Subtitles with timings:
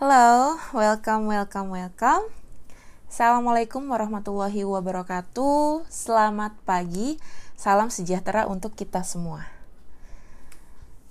[0.00, 2.24] Halo, welcome, welcome, welcome.
[3.04, 5.84] Assalamualaikum warahmatullahi wabarakatuh.
[5.92, 7.20] Selamat pagi,
[7.52, 9.44] salam sejahtera untuk kita semua.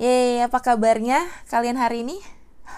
[0.01, 1.21] Yeay, apa kabarnya
[1.53, 2.17] kalian hari ini?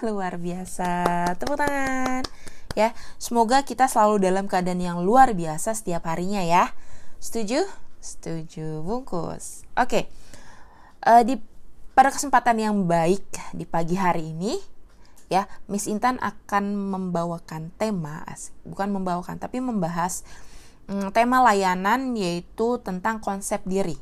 [0.04, 1.32] Luar biasa.
[1.40, 2.28] Tepuk tangan.
[2.76, 6.76] Ya, semoga kita selalu dalam keadaan yang luar biasa setiap harinya ya.
[7.24, 7.64] Setuju?
[8.04, 8.84] Setuju.
[8.84, 9.64] Bungkus.
[9.80, 10.12] Oke.
[11.08, 11.40] Uh, di
[11.96, 13.24] pada kesempatan yang baik
[13.56, 14.60] di pagi hari ini,
[15.32, 18.20] ya Miss Intan akan membawakan tema
[18.68, 20.28] bukan membawakan tapi membahas
[20.92, 23.96] hmm, tema layanan yaitu tentang konsep diri.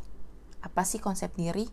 [0.58, 1.70] Apa sih konsep diri?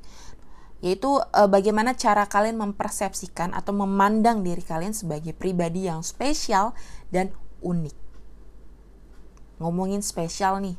[0.86, 6.78] Yaitu e, bagaimana cara kalian mempersepsikan atau memandang diri kalian sebagai pribadi yang spesial
[7.10, 7.34] dan
[7.66, 7.98] unik.
[9.58, 10.78] Ngomongin spesial nih.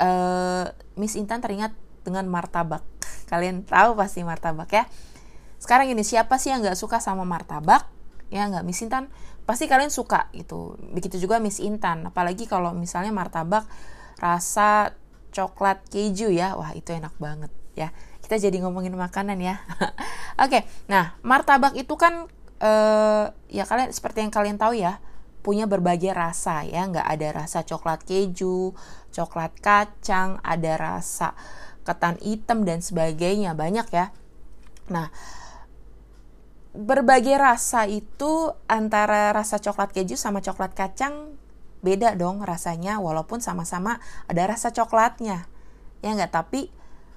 [0.00, 0.10] E,
[0.96, 2.80] Miss Intan teringat dengan martabak.
[3.30, 4.88] Kalian tahu pasti martabak ya
[5.56, 7.88] sekarang ini siapa sih yang nggak suka sama martabak?
[8.28, 9.08] Ya nggak Miss Intan?
[9.46, 10.74] Pasti kalian suka gitu.
[10.92, 12.04] Begitu juga Miss Intan.
[12.10, 13.64] Apalagi kalau misalnya martabak
[14.18, 14.92] rasa
[15.30, 16.58] coklat keju ya.
[16.58, 17.94] Wah itu enak banget ya.
[18.20, 19.62] Kita jadi ngomongin makanan ya.
[20.42, 22.26] Oke okay, nah martabak itu kan
[22.60, 24.98] uh, ya kalian seperti yang kalian tahu ya
[25.40, 26.84] punya berbagai rasa ya.
[26.84, 28.74] Nggak ada rasa coklat keju
[29.14, 31.32] coklat kacang ada rasa
[31.86, 33.54] ketan hitam dan sebagainya.
[33.54, 34.10] Banyak ya.
[34.90, 35.08] Nah
[36.76, 41.32] berbagai rasa itu antara rasa coklat keju sama coklat kacang
[41.80, 45.48] beda dong rasanya walaupun sama-sama ada rasa coklatnya.
[46.04, 46.32] Ya nggak?
[46.32, 46.68] Tapi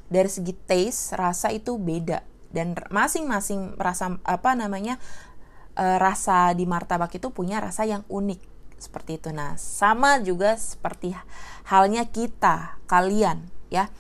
[0.07, 2.23] dari segi taste rasa itu beda.
[2.49, 4.97] Dan masing-masing rasa apa namanya
[5.77, 8.41] e, rasa di martabak itu punya rasa yang unik.
[8.79, 9.29] Seperti itu.
[9.35, 11.13] Nah sama juga seperti
[11.69, 13.91] halnya kita kalian ya.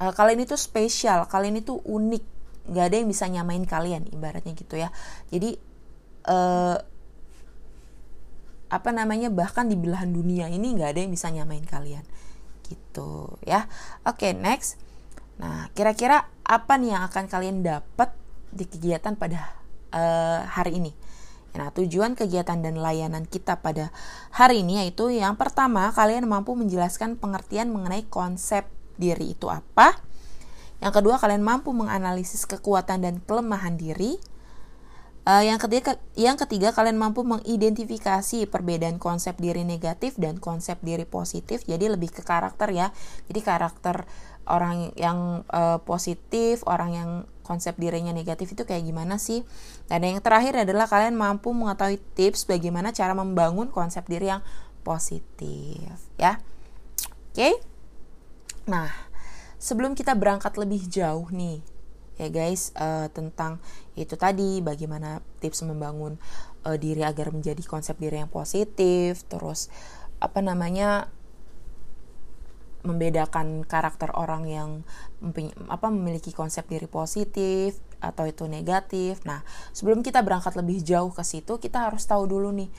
[0.00, 4.76] E, kalian itu spesial kalian itu unik nggak ada yang bisa nyamain kalian ibaratnya gitu
[4.76, 4.92] ya.
[5.32, 5.56] Jadi
[6.28, 6.76] uh,
[8.70, 12.04] apa namanya bahkan di belahan dunia ini nggak ada yang bisa nyamain kalian.
[12.66, 13.66] Gitu ya.
[14.04, 14.76] Oke okay, next.
[15.40, 18.12] Nah kira-kira apa nih yang akan kalian dapat
[18.50, 19.54] di kegiatan pada
[19.94, 20.92] uh, hari ini?
[21.50, 23.90] Nah, tujuan kegiatan dan layanan kita pada
[24.30, 29.98] hari ini yaitu yang pertama, kalian mampu menjelaskan pengertian mengenai konsep diri itu apa.
[30.80, 34.16] Yang kedua, kalian mampu menganalisis kekuatan dan kelemahan diri.
[35.28, 41.04] Uh, yang ketiga, yang ketiga kalian mampu mengidentifikasi perbedaan konsep diri negatif dan konsep diri
[41.04, 41.68] positif.
[41.68, 42.88] Jadi lebih ke karakter ya.
[43.28, 44.08] Jadi karakter
[44.48, 47.10] orang yang uh, positif, orang yang
[47.44, 49.44] konsep dirinya negatif itu kayak gimana sih?
[49.92, 54.42] Dan yang terakhir adalah kalian mampu mengetahui tips bagaimana cara membangun konsep diri yang
[54.80, 56.40] positif, ya.
[57.30, 57.36] Oke.
[57.36, 57.52] Okay?
[58.70, 59.09] Nah,
[59.60, 61.60] sebelum kita berangkat lebih jauh nih
[62.16, 63.60] ya guys uh, tentang
[63.96, 66.16] itu tadi bagaimana tips membangun
[66.64, 69.68] uh, diri agar menjadi konsep diri yang positif terus
[70.20, 71.12] apa namanya
[72.80, 74.70] membedakan karakter orang yang
[75.68, 79.20] apa memiliki konsep diri positif atau itu negatif.
[79.28, 79.44] Nah,
[79.76, 82.72] sebelum kita berangkat lebih jauh ke situ, kita harus tahu dulu nih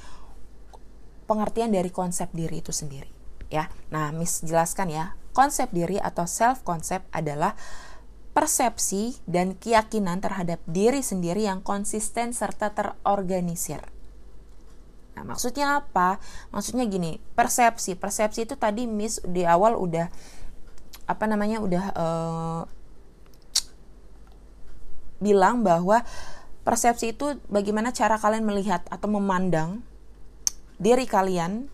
[1.29, 3.13] pengertian dari konsep diri itu sendiri,
[3.53, 3.69] ya.
[3.93, 7.55] Nah, Miss jelaskan ya konsep diri atau self concept adalah
[8.31, 13.83] persepsi dan keyakinan terhadap diri sendiri yang konsisten serta terorganisir.
[15.11, 16.23] Nah, maksudnya apa?
[16.55, 17.99] Maksudnya gini, persepsi.
[17.99, 20.07] Persepsi itu tadi Miss di awal udah
[21.11, 21.59] apa namanya?
[21.59, 22.61] udah uh,
[25.19, 26.01] bilang bahwa
[26.63, 29.83] persepsi itu bagaimana cara kalian melihat atau memandang
[30.81, 31.69] diri kalian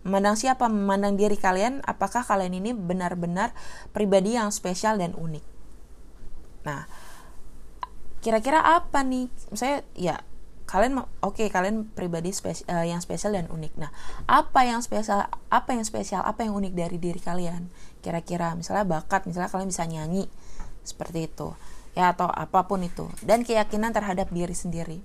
[0.00, 0.64] Memandang siapa?
[0.66, 3.52] Memandang diri kalian, apakah kalian ini benar-benar
[3.92, 5.44] pribadi yang spesial dan unik.
[6.64, 6.88] Nah,
[8.24, 9.28] kira-kira apa nih?
[9.52, 10.24] Saya ya
[10.70, 13.72] kalian oke okay, kalian pribadi spesial, uh, yang spesial dan unik.
[13.76, 13.90] Nah,
[14.30, 15.26] apa yang spesial?
[15.52, 16.22] Apa yang spesial?
[16.24, 17.68] Apa yang unik dari diri kalian?
[18.00, 20.30] Kira-kira misalnya bakat, misalnya kalian bisa nyanyi
[20.86, 21.52] seperti itu.
[21.92, 23.10] Ya atau apa pun itu.
[23.20, 25.02] Dan keyakinan terhadap diri sendiri.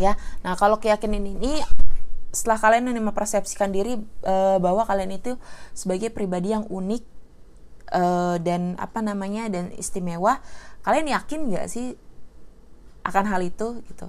[0.00, 0.16] Ya.
[0.40, 1.60] Nah, kalau keyakinan ini
[2.30, 5.34] setelah kalian mempersepsikan diri uh, bahwa kalian itu
[5.74, 7.02] sebagai pribadi yang unik
[7.90, 10.38] uh, dan apa namanya dan istimewa
[10.86, 11.98] kalian yakin nggak sih
[13.02, 14.08] akan hal itu gitu?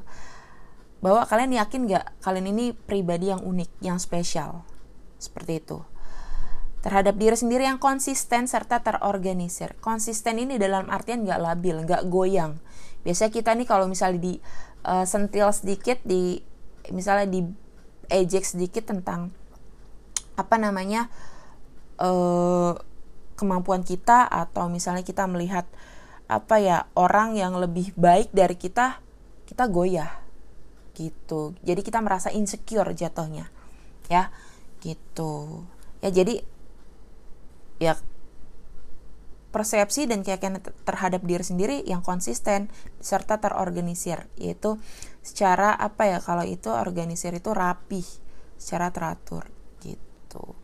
[1.02, 4.62] Bahwa kalian yakin nggak kalian ini pribadi yang unik yang spesial?
[5.18, 5.82] Seperti itu.
[6.82, 9.78] Terhadap diri sendiri yang konsisten serta terorganisir.
[9.82, 12.58] Konsisten ini dalam artian nggak labil nggak goyang.
[13.02, 14.34] Biasanya kita nih kalau misalnya di
[14.86, 16.42] uh, sentil sedikit di
[16.90, 17.42] misalnya di
[18.12, 19.32] ejek sedikit tentang
[20.36, 21.08] apa namanya
[21.98, 22.76] uh,
[23.40, 25.66] kemampuan kita atau misalnya kita melihat
[26.28, 29.00] apa ya orang yang lebih baik dari kita
[29.48, 30.22] kita goyah
[30.96, 31.56] gitu.
[31.64, 33.48] Jadi kita merasa insecure jatuhnya
[34.12, 34.32] ya
[34.84, 35.64] gitu.
[36.04, 36.44] Ya jadi
[37.82, 37.98] ya
[39.52, 42.72] persepsi dan keyakinan terhadap diri sendiri yang konsisten
[43.04, 44.80] serta terorganisir yaitu
[45.20, 48.08] secara apa ya kalau itu organisir itu rapih
[48.56, 49.52] secara teratur
[49.84, 50.56] gitu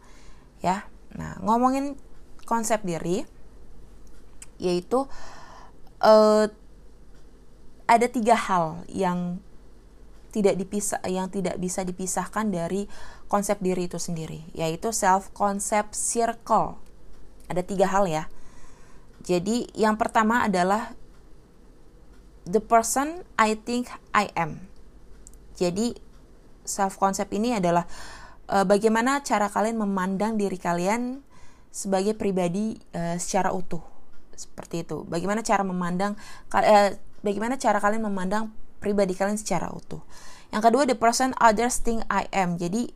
[0.64, 0.88] ya.
[1.20, 2.00] Nah ngomongin
[2.48, 3.28] konsep diri
[4.58, 5.06] yaitu
[6.02, 6.48] uh,
[7.88, 9.44] ada tiga hal yang
[10.32, 12.88] tidak dipisah yang tidak bisa dipisahkan dari
[13.28, 16.80] konsep diri itu sendiri yaitu self concept circle.
[17.52, 18.32] Ada tiga hal ya
[19.28, 20.96] jadi yang pertama adalah
[22.48, 24.72] the person I think I am
[25.60, 26.00] jadi
[26.64, 27.84] self concept ini adalah
[28.48, 31.20] uh, bagaimana cara kalian memandang diri kalian
[31.68, 33.84] sebagai pribadi uh, secara utuh
[34.32, 36.16] seperti itu bagaimana cara memandang
[36.56, 36.90] uh,
[37.28, 40.02] bagaimana cara kalian memandang pribadi kalian secara utuh.
[40.54, 42.56] Yang kedua, the person others think I am.
[42.56, 42.94] Jadi,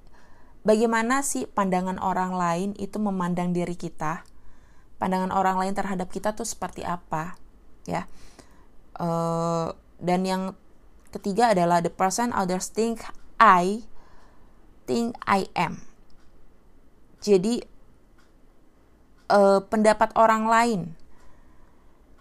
[0.63, 4.23] bagaimana sih pandangan orang lain itu memandang diri kita?
[5.01, 7.33] Pandangan orang lain terhadap kita tuh seperti apa?
[7.89, 8.05] Ya.
[9.01, 10.53] Uh, dan yang
[11.09, 13.01] ketiga adalah the person others think
[13.41, 13.81] I
[14.85, 15.81] think I am.
[17.25, 17.65] Jadi
[19.33, 20.81] uh, pendapat orang lain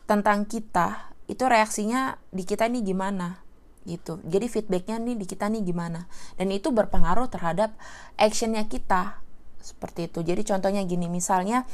[0.08, 3.46] tentang kita itu reaksinya di kita nih gimana
[3.86, 7.72] gitu jadi feedbacknya nih di kita nih gimana dan itu berpengaruh terhadap
[8.18, 9.22] actionnya kita
[9.62, 11.64] seperti itu jadi contohnya gini misalnya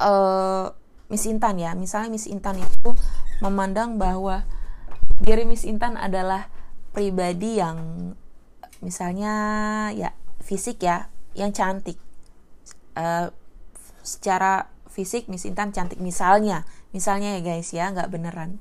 [0.00, 0.72] uh,
[1.12, 1.76] Miss Intan ya.
[1.76, 2.96] Misalnya Miss Intan itu
[3.44, 4.46] memandang bahwa
[5.20, 6.48] diri Miss Intan adalah
[6.92, 8.12] pribadi yang
[8.84, 9.34] misalnya
[9.92, 12.00] ya fisik ya yang cantik.
[12.92, 13.32] Uh,
[14.02, 16.68] secara fisik Miss Intan cantik misalnya.
[16.92, 18.60] Misalnya ya guys ya, nggak beneran.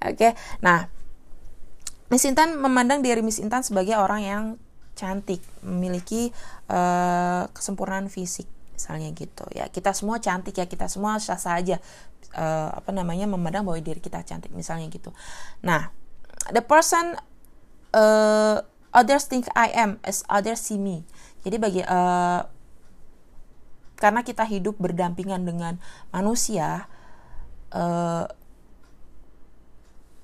[0.00, 0.32] Oke,
[0.64, 0.88] nah
[2.08, 4.44] Miss Intan memandang diri Miss Intan sebagai orang yang
[4.96, 6.32] cantik, memiliki
[6.72, 9.48] uh, kesempurnaan fisik, misalnya gitu.
[9.56, 11.80] Ya kita semua cantik ya, kita semua sah sah aja.
[12.36, 15.08] Uh, apa namanya memandang bahwa diri kita cantik, misalnya gitu.
[15.64, 15.88] Nah,
[16.52, 17.16] the person
[17.96, 18.60] uh,
[18.92, 21.08] others think I am as others see me.
[21.40, 22.44] Jadi bagi uh,
[23.96, 25.80] karena kita hidup berdampingan dengan
[26.12, 26.92] manusia,
[27.72, 28.28] uh,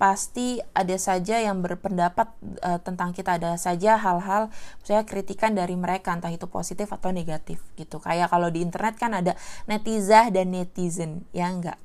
[0.03, 2.27] pasti ada saja yang berpendapat
[2.67, 4.51] uh, tentang kita ada saja hal-hal
[4.83, 8.03] saya kritikan dari mereka entah itu positif atau negatif gitu.
[8.03, 9.39] Kayak kalau di internet kan ada
[9.71, 11.79] netizen dan netizen ya enggak?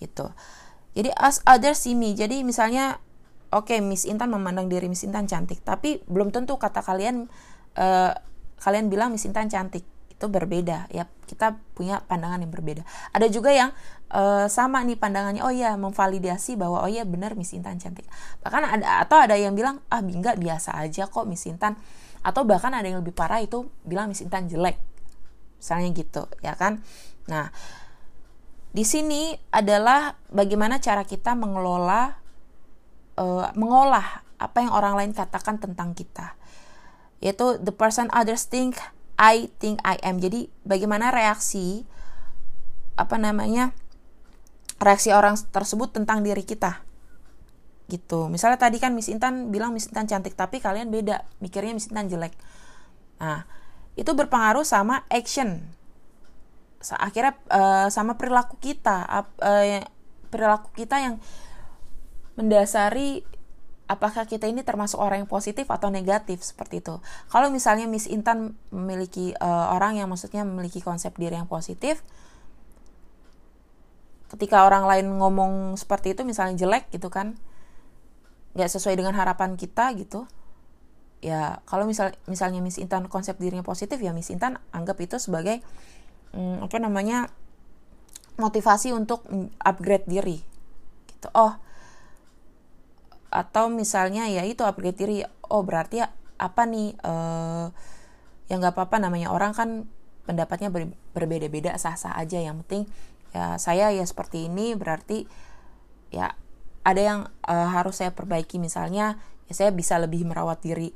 [0.00, 0.32] Gitu.
[0.96, 2.16] Jadi as other see me.
[2.16, 3.04] Jadi misalnya
[3.52, 7.28] oke okay, Miss Intan memandang diri Miss Intan cantik tapi belum tentu kata kalian
[7.76, 8.16] uh,
[8.64, 9.84] kalian bilang Miss Intan cantik
[10.18, 10.90] itu berbeda.
[10.90, 12.82] Ya kita punya pandangan yang berbeda.
[13.14, 13.70] Ada juga yang
[14.10, 18.02] uh, sama nih pandangannya oh ya memvalidasi bahwa oh ya benar Miss Intan cantik.
[18.42, 21.78] Bahkan ada atau ada yang bilang ah enggak biasa aja kok Miss Intan.
[22.26, 24.74] Atau bahkan ada yang lebih parah itu bilang Miss Intan jelek.
[25.62, 26.82] Misalnya gitu ya kan?
[27.30, 27.54] Nah
[28.74, 32.18] di sini adalah bagaimana cara kita mengelola
[33.22, 36.34] uh, mengolah apa yang orang lain katakan tentang kita.
[37.22, 38.82] Yaitu the person others think
[39.18, 40.22] I think I am.
[40.22, 41.82] Jadi bagaimana reaksi
[42.94, 43.74] apa namanya?
[44.78, 46.82] reaksi orang tersebut tentang diri kita.
[47.90, 48.30] Gitu.
[48.30, 52.06] Misalnya tadi kan Miss Intan bilang Miss Intan cantik, tapi kalian beda, mikirnya Miss Intan
[52.06, 52.30] jelek.
[53.18, 53.42] Nah,
[53.98, 55.66] itu berpengaruh sama action.
[56.94, 59.82] Akhirnya uh, sama perilaku kita, uh,
[60.30, 61.18] perilaku kita yang
[62.38, 63.26] mendasari
[63.88, 67.00] apakah kita ini termasuk orang yang positif atau negatif seperti itu.
[67.32, 72.04] Kalau misalnya Miss Intan memiliki uh, orang yang maksudnya memiliki konsep diri yang positif,
[74.28, 77.40] ketika orang lain ngomong seperti itu misalnya jelek gitu kan,
[78.52, 80.28] nggak sesuai dengan harapan kita gitu,
[81.24, 85.64] ya kalau misal misalnya Miss Intan konsep dirinya positif ya Miss Intan anggap itu sebagai
[86.36, 87.32] hmm, apa namanya
[88.36, 89.24] motivasi untuk
[89.64, 90.38] upgrade diri
[91.08, 91.32] gitu.
[91.32, 91.56] Oh
[93.28, 95.18] atau misalnya ya itu upgrade diri
[95.48, 96.08] oh berarti ya,
[96.40, 97.68] apa nih uh,
[98.48, 99.84] ya nggak apa-apa namanya orang kan
[100.24, 102.40] pendapatnya ber, berbeda-beda sah-sah aja.
[102.40, 102.82] Yang penting
[103.32, 105.28] ya saya ya seperti ini berarti
[106.08, 106.32] ya
[106.84, 108.56] ada yang uh, harus saya perbaiki.
[108.56, 110.92] Misalnya ya saya bisa lebih merawat diri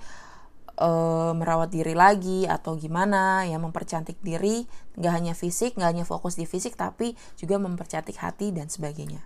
[0.80, 4.64] uh, merawat diri lagi atau gimana ya mempercantik diri
[4.96, 9.20] nggak hanya fisik nggak hanya fokus di fisik tapi juga mempercantik hati dan sebagainya.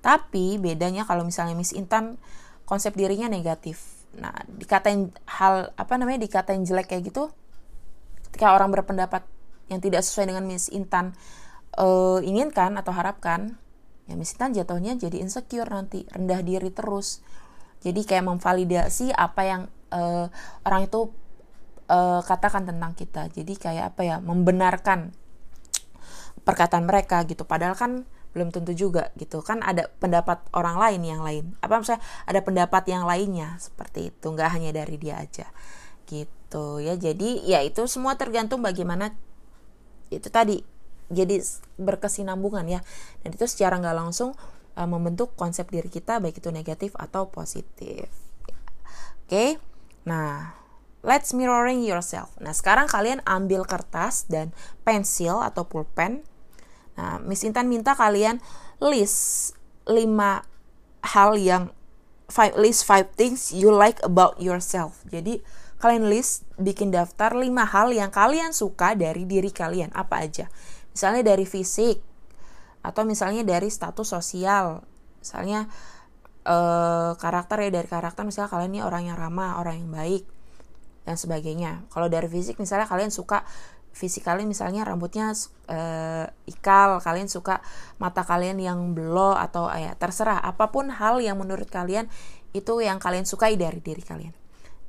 [0.00, 2.20] Tapi bedanya kalau misalnya Miss Intan
[2.66, 4.04] konsep dirinya negatif.
[4.18, 7.30] Nah dikatain hal apa namanya dikatain jelek kayak gitu
[8.28, 9.24] ketika orang berpendapat
[9.72, 11.16] yang tidak sesuai dengan Miss Intan
[11.80, 13.56] uh, inginkan atau harapkan
[14.04, 17.24] ya Miss Intan jatuhnya jadi insecure nanti rendah diri terus.
[17.80, 19.62] Jadi kayak memvalidasi apa yang
[19.94, 20.26] uh,
[20.66, 21.12] orang itu
[21.86, 23.30] uh, katakan tentang kita.
[23.30, 25.14] Jadi kayak apa ya membenarkan
[26.42, 27.46] perkataan mereka gitu.
[27.46, 28.06] Padahal kan
[28.36, 29.40] belum tentu juga gitu.
[29.40, 31.56] Kan ada pendapat orang lain yang lain.
[31.64, 34.26] Apa misalnya ada pendapat yang lainnya seperti itu.
[34.28, 35.48] Nggak hanya dari dia aja.
[36.04, 36.84] Gitu.
[36.84, 39.16] Ya jadi ya itu semua tergantung bagaimana
[40.12, 40.60] itu tadi
[41.08, 41.40] jadi
[41.80, 42.84] berkesinambungan ya.
[43.24, 44.36] Dan itu secara nggak langsung
[44.76, 48.12] uh, membentuk konsep diri kita baik itu negatif atau positif.
[49.24, 49.32] Oke?
[49.32, 49.50] Okay?
[50.06, 50.54] nah
[51.02, 52.30] let's mirroring yourself.
[52.38, 54.54] Nah sekarang kalian ambil kertas dan
[54.86, 56.22] pensil atau pulpen
[56.96, 58.40] Nah, Miss Intan minta kalian
[58.80, 59.52] list
[59.88, 59.96] 5
[61.06, 61.70] hal yang
[62.26, 65.04] five, list five things you like about yourself.
[65.08, 65.40] Jadi
[65.78, 70.48] kalian list bikin daftar 5 hal yang kalian suka dari diri kalian apa aja.
[70.90, 72.00] Misalnya dari fisik
[72.80, 74.82] atau misalnya dari status sosial.
[75.20, 75.68] Misalnya
[76.46, 80.24] eh, karakter ya dari karakter misalnya kalian ini orang yang ramah, orang yang baik
[81.06, 81.86] dan sebagainya.
[81.92, 83.46] Kalau dari fisik misalnya kalian suka
[83.96, 85.32] fisik kalian misalnya rambutnya
[85.72, 87.64] uh, ikal, kalian suka
[87.96, 92.12] mata kalian yang belo atau uh, ya terserah apa pun hal yang menurut kalian
[92.52, 94.36] itu yang kalian sukai dari diri kalian.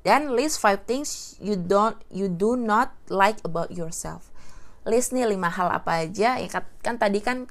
[0.03, 4.27] Dan list five things you don't you do not like about yourself.
[4.83, 7.47] List nih lima hal apa aja ya kan, kan tadi kan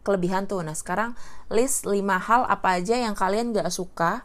[0.00, 0.64] kelebihan tuh.
[0.64, 1.12] Nah, sekarang
[1.52, 4.24] list lima hal apa aja yang kalian gak suka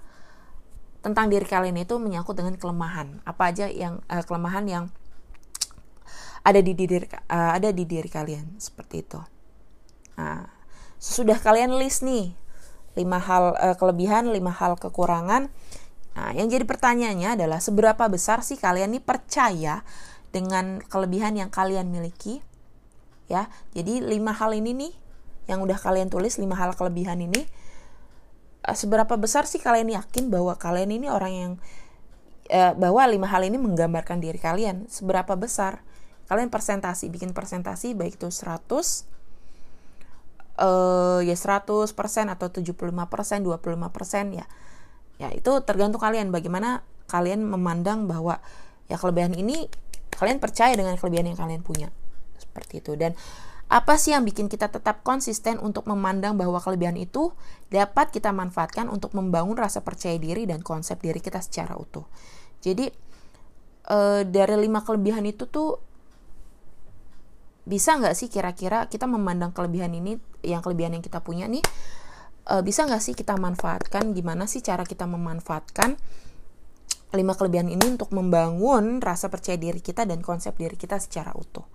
[1.03, 3.23] tentang diri kalian itu menyangkut dengan kelemahan.
[3.27, 4.85] Apa aja yang uh, kelemahan yang
[6.45, 9.17] ada di diri uh, ada di diri kalian seperti itu.
[10.21, 10.45] Nah,
[11.01, 12.37] sudah kalian list nih
[12.93, 15.49] lima hal uh, kelebihan, lima hal kekurangan.
[16.15, 19.83] Nah, yang jadi pertanyaannya adalah seberapa besar sih kalian nih percaya
[20.29, 22.39] dengan kelebihan yang kalian miliki?
[23.25, 24.93] Ya, jadi lima hal ini nih
[25.49, 27.41] yang udah kalian tulis lima hal kelebihan ini
[28.69, 31.53] uh, seberapa besar sih kalian yakin bahwa kalian ini orang yang
[32.77, 35.81] bahwa lima hal ini menggambarkan diri kalian seberapa besar
[36.25, 39.15] kalian persentasi bikin persentasi baik itu 100
[40.59, 41.91] uh, ya 100%
[42.31, 44.45] atau 75% 25% ya.
[45.15, 48.43] Ya itu tergantung kalian bagaimana kalian memandang bahwa
[48.91, 49.71] ya kelebihan ini
[50.15, 51.89] kalian percaya dengan kelebihan yang kalian punya.
[52.35, 52.99] Seperti itu.
[52.99, 53.15] Dan
[53.65, 57.33] apa sih yang bikin kita tetap konsisten untuk memandang bahwa kelebihan itu
[57.73, 62.05] dapat kita manfaatkan untuk membangun rasa percaya diri dan konsep diri kita secara utuh.
[62.61, 62.93] Jadi
[63.89, 63.97] e,
[64.29, 65.81] dari lima kelebihan itu tuh
[67.65, 71.65] bisa nggak sih kira-kira kita memandang kelebihan ini yang kelebihan yang kita punya nih
[72.49, 74.13] uh, bisa nggak sih kita manfaatkan?
[74.13, 75.97] Gimana sih cara kita memanfaatkan
[77.15, 81.65] lima kelebihan ini untuk membangun rasa percaya diri kita dan konsep diri kita secara utuh?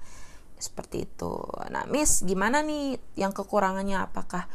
[0.61, 1.33] Seperti itu.
[1.73, 3.01] Nah Miss gimana nih?
[3.19, 4.47] Yang kekurangannya apakah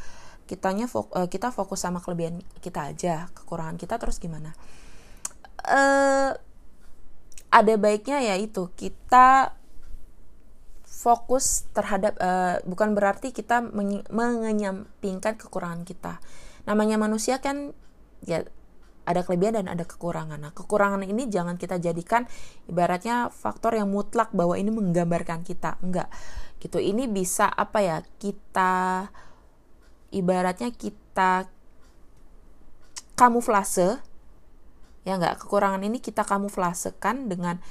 [0.45, 4.53] kitanya fok uh, kita fokus sama kelebihan kita aja kekurangan kita terus gimana?
[5.65, 6.37] Uh,
[7.49, 9.57] ada baiknya ya itu kita
[10.95, 13.59] fokus terhadap uh, bukan berarti kita
[14.07, 16.23] mengenyampingkan kekurangan kita.
[16.63, 17.75] Namanya manusia kan
[18.23, 18.47] ya
[19.05, 20.39] ada kelebihan dan ada kekurangan.
[20.39, 22.25] Nah, kekurangan ini jangan kita jadikan
[22.71, 25.77] ibaratnya faktor yang mutlak bahwa ini menggambarkan kita.
[25.83, 26.09] Enggak.
[26.63, 26.79] Gitu.
[26.81, 28.01] Ini bisa apa ya?
[28.01, 29.05] Kita
[30.15, 31.51] ibaratnya kita
[33.19, 33.99] kamuflase
[35.05, 37.61] ya enggak kekurangan ini kita kamuflasekan dengan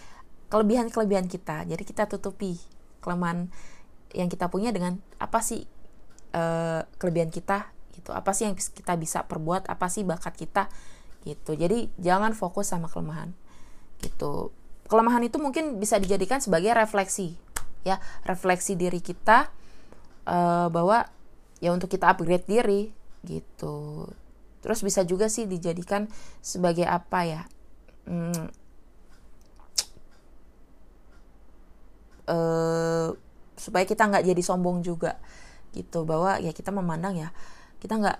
[0.52, 1.66] kelebihan-kelebihan kita.
[1.66, 2.73] Jadi kita tutupi
[3.04, 3.52] kelemahan
[4.16, 5.68] yang kita punya dengan apa sih
[6.32, 8.16] uh, kelebihan kita gitu.
[8.16, 10.72] Apa sih yang kita bisa perbuat apa sih bakat kita
[11.28, 11.52] gitu.
[11.52, 13.36] Jadi jangan fokus sama kelemahan
[14.00, 14.56] gitu.
[14.88, 17.36] Kelemahan itu mungkin bisa dijadikan sebagai refleksi
[17.84, 18.00] ya.
[18.24, 19.52] Refleksi diri kita
[20.24, 21.04] uh, bahwa
[21.60, 22.88] ya untuk kita upgrade diri
[23.28, 24.08] gitu.
[24.64, 26.08] Terus bisa juga sih dijadikan
[26.40, 27.42] sebagai apa ya
[28.08, 28.63] hmm,
[32.28, 33.12] uh,
[33.54, 35.18] supaya kita nggak jadi sombong juga
[35.72, 36.06] gitu.
[36.06, 37.28] Bahwa ya kita memandang ya
[37.80, 38.18] kita nggak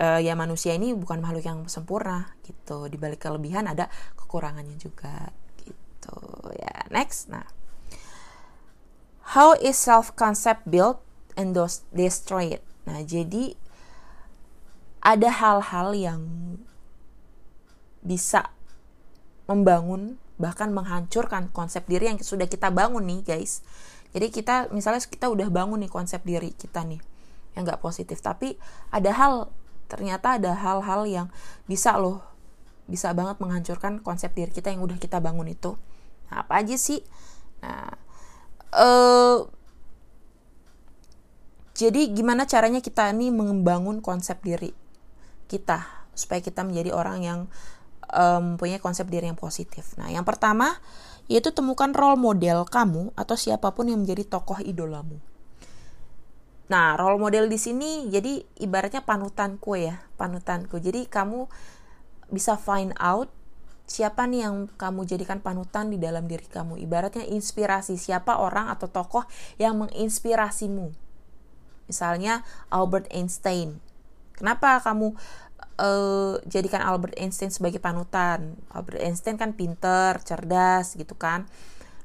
[0.00, 2.88] uh, ya manusia ini bukan makhluk yang sempurna gitu.
[2.88, 5.32] Di balik kelebihan ada kekurangannya juga
[5.62, 6.18] gitu.
[6.56, 7.28] Ya next.
[7.28, 7.46] Nah
[9.36, 11.00] how is self concept built
[11.38, 11.54] and
[11.94, 12.64] destroyed?
[12.88, 13.54] Nah jadi
[15.00, 16.22] ada hal-hal yang
[18.00, 18.52] bisa
[19.48, 23.60] membangun bahkan menghancurkan konsep diri yang sudah kita bangun nih guys.
[24.16, 26.98] Jadi kita misalnya kita udah bangun nih konsep diri kita nih
[27.54, 28.24] yang nggak positif.
[28.24, 28.56] Tapi
[28.88, 29.52] ada hal
[29.92, 31.26] ternyata ada hal-hal yang
[31.68, 32.24] bisa loh
[32.88, 35.76] bisa banget menghancurkan konsep diri kita yang udah kita bangun itu.
[36.32, 37.04] Nah, apa aja sih?
[37.62, 37.94] Nah
[38.74, 39.46] uh,
[41.74, 44.74] jadi gimana caranya kita nih membangun konsep diri
[45.48, 47.40] kita supaya kita menjadi orang yang
[48.10, 49.94] um, punya konsep diri yang positif.
[49.96, 50.78] Nah, yang pertama
[51.30, 55.22] yaitu temukan role model kamu atau siapa pun yang menjadi tokoh idolamu.
[56.70, 60.82] Nah, role model di sini jadi ibaratnya panutanku ya, panutanku.
[60.82, 61.46] Jadi kamu
[62.30, 63.30] bisa find out
[63.90, 66.78] siapa nih yang kamu jadikan panutan di dalam diri kamu.
[66.78, 69.26] Ibaratnya inspirasi siapa orang atau tokoh
[69.58, 70.94] yang menginspirasimu.
[71.90, 73.82] Misalnya Albert Einstein.
[74.38, 75.18] Kenapa kamu
[75.80, 78.60] uh, jadikan Albert Einstein sebagai panutan.
[78.70, 81.48] Albert Einstein kan pinter, cerdas gitu kan.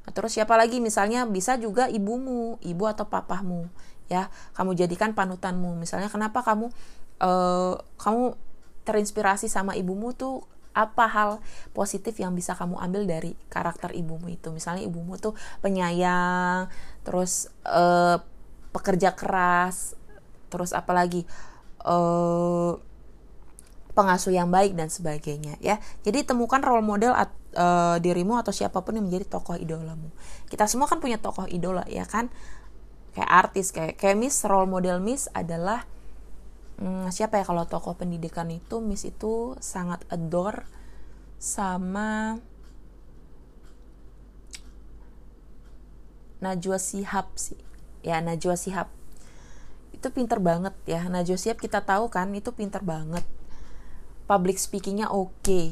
[0.08, 3.68] Nah, terus siapa lagi misalnya bisa juga ibumu, ibu atau papahmu
[4.08, 4.32] ya.
[4.56, 5.76] Kamu jadikan panutanmu.
[5.76, 6.72] Misalnya kenapa kamu
[7.20, 8.34] uh, kamu
[8.88, 11.30] terinspirasi sama ibumu tuh apa hal
[11.72, 15.32] positif yang bisa kamu ambil dari karakter ibumu itu misalnya ibumu tuh
[15.64, 16.68] penyayang
[17.00, 18.20] terus uh,
[18.76, 19.96] pekerja keras
[20.52, 21.24] terus apalagi
[21.80, 22.76] uh,
[23.96, 25.80] pengasuh yang baik dan sebagainya ya.
[26.04, 30.12] Jadi temukan role model at, uh, dirimu atau siapa pun yang menjadi tokoh idolamu.
[30.52, 32.28] Kita semua kan punya tokoh idola ya kan.
[33.16, 35.88] Kayak artis kayak kayak Miss role model Miss adalah
[36.76, 40.68] hmm, siapa ya kalau tokoh pendidikan itu Miss itu sangat adore
[41.40, 42.36] sama
[46.44, 47.56] Najwa Sihab sih.
[48.04, 48.92] Ya, Najwa Sihab.
[49.96, 51.08] Itu pinter banget ya.
[51.08, 53.24] Najwa Sihab kita tahu kan itu pinter banget
[54.26, 55.32] public speakingnya oke.
[55.42, 55.66] Okay.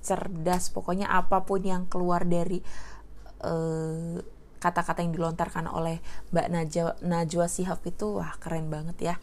[0.00, 2.64] cerdas pokoknya apa pun yang keluar dari
[3.44, 4.16] eh,
[4.56, 6.00] kata-kata yang dilontarkan oleh
[6.32, 9.14] Mbak Najwa, Najwa Sihab itu wah keren banget ya.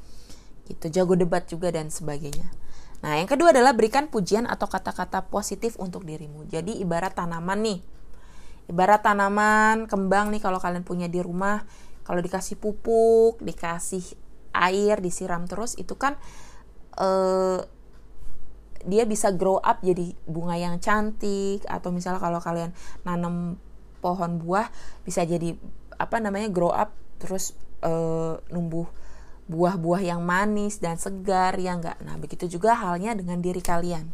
[0.70, 2.46] Gitu jago debat juga dan sebagainya.
[3.02, 6.46] Nah yang kedua adalah berikan pujian atau kata-kata positif untuk dirimu.
[6.46, 7.80] Jadi ibarat tanaman nih.
[8.70, 11.66] Ibarat tanaman kembang nih kalau kalian punya di rumah
[12.08, 14.16] kalau dikasih pupuk dikasih
[14.56, 16.16] air disiram terus itu kan
[16.96, 17.60] eh,
[18.86, 22.76] dia bisa grow up jadi bunga yang cantik atau misalnya kalau kalian
[23.08, 23.58] nanam
[24.04, 24.70] pohon buah
[25.08, 25.58] bisa jadi
[25.98, 28.86] apa namanya grow up terus uh, numbuh
[29.48, 31.98] buah-buah yang manis dan segar ya enggak?
[32.04, 34.12] Nah begitu juga halnya dengan diri kalian.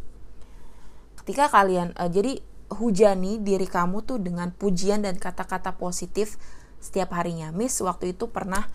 [1.20, 2.40] Ketika kalian uh, jadi
[2.74, 6.38] hujani diri kamu tuh dengan pujian dan kata-kata positif
[6.78, 7.50] setiap harinya.
[7.50, 8.66] Miss waktu itu pernah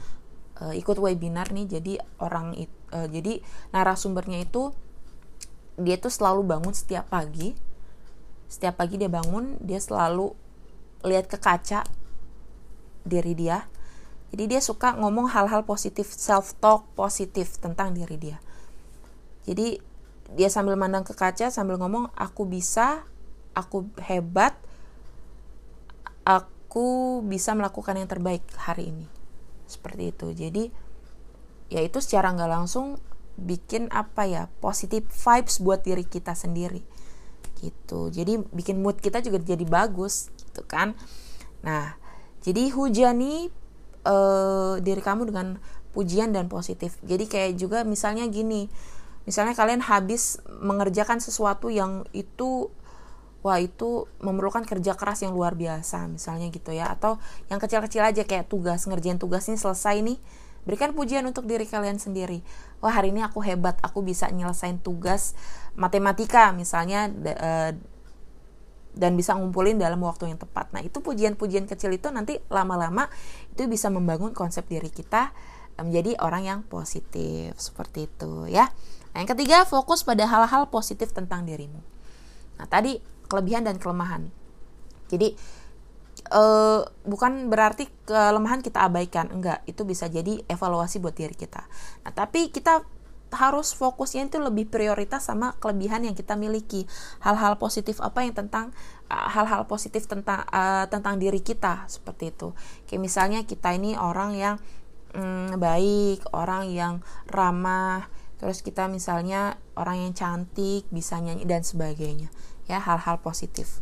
[0.63, 2.55] uh, ikut webinar nih jadi orang
[2.95, 4.75] uh, jadi narasumbernya itu
[5.79, 7.55] dia tuh selalu bangun setiap pagi.
[8.51, 10.35] Setiap pagi dia bangun dia selalu
[11.07, 11.87] lihat ke kaca
[13.07, 13.71] diri dia.
[14.35, 18.39] Jadi dia suka ngomong hal-hal positif self talk positif tentang diri dia.
[19.49, 19.81] Jadi
[20.37, 23.09] dia sambil mandang ke kaca sambil ngomong aku bisa
[23.57, 24.53] aku hebat
[26.29, 29.09] aku bisa melakukan yang terbaik hari ini.
[29.65, 30.29] Seperti itu.
[30.37, 30.65] Jadi
[31.73, 33.01] ya itu secara nggak langsung
[33.39, 36.83] bikin apa ya positif vibes buat diri kita sendiri.
[37.63, 38.11] Gitu.
[38.11, 40.99] Jadi bikin mood kita juga jadi bagus gitu kan.
[41.63, 41.95] Nah
[42.43, 43.51] jadi hujani
[44.07, 45.63] uh, diri kamu dengan
[45.95, 46.99] pujian dan positif.
[47.07, 48.67] Jadi kayak juga misalnya gini
[49.27, 52.73] misalnya kalian habis mengerjakan sesuatu yang itu
[53.39, 56.91] wah itu memerlukan kerja keras yang luar biasa misalnya gitu ya.
[56.91, 60.19] Atau yang kecil-kecil aja kayak tugas ngerjain tugas ini selesai nih
[60.67, 62.43] Berikan pujian untuk diri kalian sendiri.
[62.83, 65.35] Wah, hari ini aku hebat, aku bisa nyelesain tugas
[65.79, 67.73] matematika misalnya uh,
[68.99, 70.75] dan bisa ngumpulin dalam waktu yang tepat.
[70.75, 73.07] Nah, itu pujian-pujian kecil itu nanti lama-lama
[73.55, 75.31] itu bisa membangun konsep diri kita
[75.79, 78.67] menjadi orang yang positif seperti itu ya.
[79.15, 81.79] Nah, yang ketiga, fokus pada hal-hal positif tentang dirimu.
[82.59, 82.99] Nah, tadi
[83.31, 84.35] kelebihan dan kelemahan.
[85.09, 85.39] Jadi
[86.33, 89.29] uh, bukan berarti kelemahan kita abaikan.
[89.33, 91.65] Enggak itu bisa jadi evaluasi buat diri kita.
[92.05, 92.85] Nah tapi kita
[93.29, 96.89] harus fokusnya itu lebih prioritas sama kelebihan yang kita miliki.
[97.21, 98.73] Hal-hal positif apa yang tentang
[99.13, 102.57] eh, hal-hal positif tentang uh, tentang diri kita seperti itu.
[102.89, 104.57] Kayak misalnya kita ini orang yang
[105.13, 106.95] mm, baik orang yang
[107.29, 112.33] ramah terus kita misalnya orang yang cantik bisa nyanyi dan sebagainya.
[112.69, 113.81] Ya hal-hal positif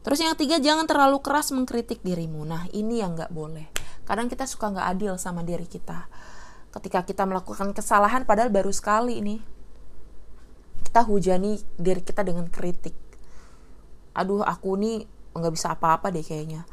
[0.00, 2.48] Terus yang ketiga, jangan terlalu keras mengkritik dirimu.
[2.48, 3.68] Nah, ini yang nggak boleh.
[4.08, 6.08] Kadang kita suka nggak adil sama diri kita.
[6.72, 9.36] Ketika kita melakukan kesalahan, padahal baru sekali ini.
[10.80, 12.96] Kita hujani diri kita dengan kritik.
[14.16, 15.04] Aduh, aku nih
[15.36, 16.64] nggak bisa apa-apa deh kayaknya.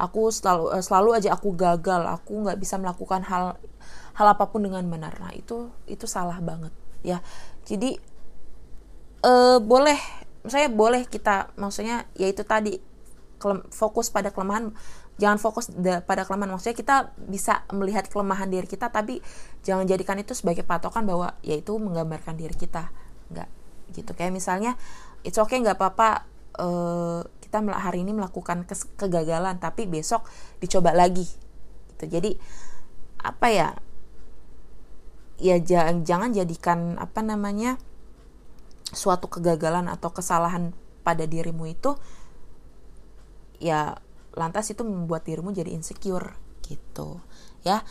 [0.00, 2.02] Aku selalu eh, selalu aja aku gagal.
[2.16, 3.60] Aku nggak bisa melakukan hal
[4.16, 5.20] hal apa pun dengan benar.
[5.20, 6.72] Nah, itu itu salah banget
[7.04, 7.20] ya.
[7.68, 8.00] Jadi
[9.20, 10.00] eh, boleh
[10.48, 12.80] saya boleh kita maksudnya yaitu tadi
[13.72, 14.72] fokus pada kelemahan
[15.20, 15.68] jangan fokus
[16.08, 16.56] pada kelemahan.
[16.56, 19.20] Maksudnya kita bisa melihat kelemahan diri kita tapi
[19.60, 22.88] jangan jadikan itu sebagai patokan bahwa yaitu menggambarkan diri kita.
[23.28, 23.52] Enggak
[23.92, 24.16] gitu.
[24.16, 24.72] Kayak misalnya
[25.20, 26.24] it's okay nggak apa-apa
[26.56, 28.64] uh, kita hari ini melakukan
[28.96, 30.24] kegagalan tapi besok
[30.56, 31.28] dicoba lagi.
[31.94, 32.04] Gitu.
[32.08, 32.30] Jadi
[33.20, 33.68] apa ya?
[35.40, 37.76] Ya jangan jangan jadikan apa namanya
[38.90, 40.74] suatu kegagalan atau kesalahan
[41.06, 41.96] pada dirimu itu
[43.62, 43.98] ya
[44.34, 46.34] lantas itu membuat dirimu jadi insecure
[46.66, 47.18] gitu.
[47.66, 47.82] Ya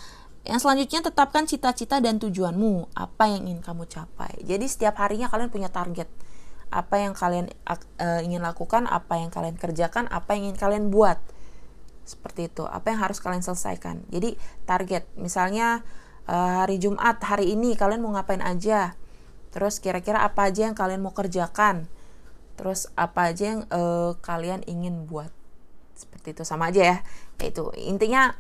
[0.48, 4.40] yang selanjutnya tetapkan cita-cita dan tujuanmu apa yang ingin kamu capai.
[4.42, 6.08] Jadi setiap harinya kalian punya target.
[6.70, 11.20] Apa yang kalian uh, ingin lakukan apa yang kalian kerjakan apa yang ingin kalian buat.
[12.08, 14.08] Seperti itu apa yang harus kalian selesaikan.
[14.10, 15.84] Jadi target misalnya
[16.26, 18.96] uh, hari Jumat hari ini kalian mau ngapain aja
[19.50, 21.90] terus kira-kira apa aja yang kalian mau kerjakan?
[22.60, 25.32] Terus apa aja yang uh, kalian ingin buat?
[25.96, 26.98] Seperti itu sama aja ya.
[27.40, 28.36] Yaitu intinya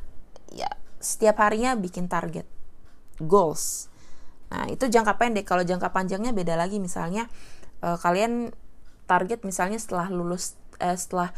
[0.52, 0.68] ya
[1.00, 2.44] setiap harinya bikin target
[3.24, 3.88] goals.
[4.52, 5.48] Nah itu jangka pendek.
[5.48, 6.84] Kalau jangka panjangnya beda lagi.
[6.84, 7.32] Misalnya
[7.80, 8.52] uh, kalian
[9.08, 11.32] target misalnya setelah lulus uh, setelah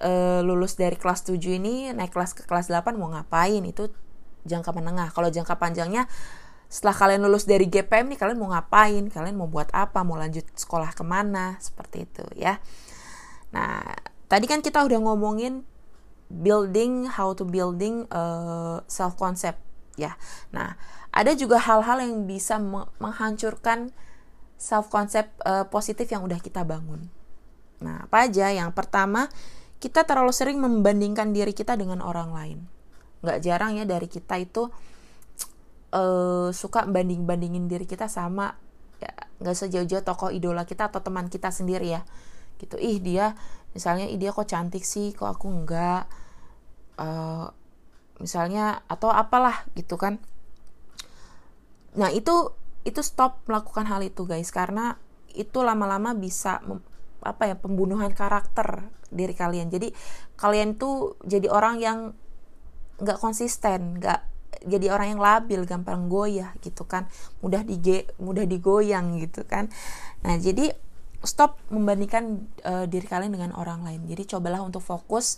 [0.00, 3.62] uh, lulus dari kelas 7 ini naik kelas ke kelas 8 mau ngapain?
[3.66, 3.90] Itu
[4.46, 5.10] jangka menengah.
[5.10, 6.06] Kalau jangka panjangnya
[6.76, 9.08] setelah kalian lulus dari GPM nih kalian mau ngapain?
[9.08, 10.04] Kalian mau buat apa?
[10.04, 11.56] Mau lanjut sekolah ke mana?
[11.56, 12.60] Seperti itu ya.
[13.56, 13.80] Nah
[14.28, 15.64] tadi kan kita udah ngomongin
[16.28, 19.56] building how to building uh, self concept
[19.96, 20.20] ya.
[20.52, 20.76] Nah
[21.16, 22.60] ada juga hal-hal yang bisa
[23.00, 23.96] menghancurkan
[24.60, 27.08] self concept uh, positif yang udah kita bangun.
[27.80, 28.52] Nah apa aja?
[28.52, 29.32] Yang pertama
[29.80, 32.58] kita terlalu sering membandingkan diri kita dengan orang lain.
[33.24, 34.68] Nggak jarang ya dari kita itu
[35.96, 38.52] uh, suka banding bandingin diri kita sama
[39.00, 42.02] ya nggak sejauh-jauh tokoh idola kita atau teman kita sendiri ya.
[42.60, 42.76] Gitu.
[42.80, 43.36] Ih dia
[43.72, 46.08] misalnya ih dia kok cantik sih kok aku enggak
[47.00, 47.52] uh,
[48.20, 50.20] misalnya atau apalah gitu kan.
[51.96, 52.52] Nah itu
[52.88, 54.96] itu stop melakukan hal itu guys karena
[55.36, 56.64] itu lama-lama bisa
[57.20, 59.68] apa ya pembunuhan karakter diri kalian.
[59.68, 59.92] Jadi
[60.40, 61.98] kalian tuh jadi orang yang
[62.96, 67.10] nggak konsisten nggak jadi orang yang labil gampang goyah gitu kan.
[67.44, 69.68] Mudah dige mudah digoyang gitu kan.
[70.24, 70.72] Nah jadi
[71.24, 74.08] stop membandingkan uh, diri kalian dengan orang lain.
[74.08, 75.36] Jadi cobalah untuk fokus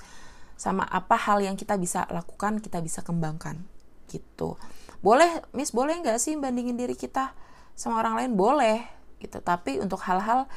[0.59, 3.63] sama apa hal yang kita bisa lakukan kita bisa kembangkan
[4.11, 4.59] gitu.
[5.03, 7.35] Boleh miss boleh nggak sih bandingin diri kita
[7.79, 8.31] sama orang lain?
[8.35, 8.85] Boleh
[9.23, 9.39] gitu.
[9.43, 10.51] Tapi untuk hal-hal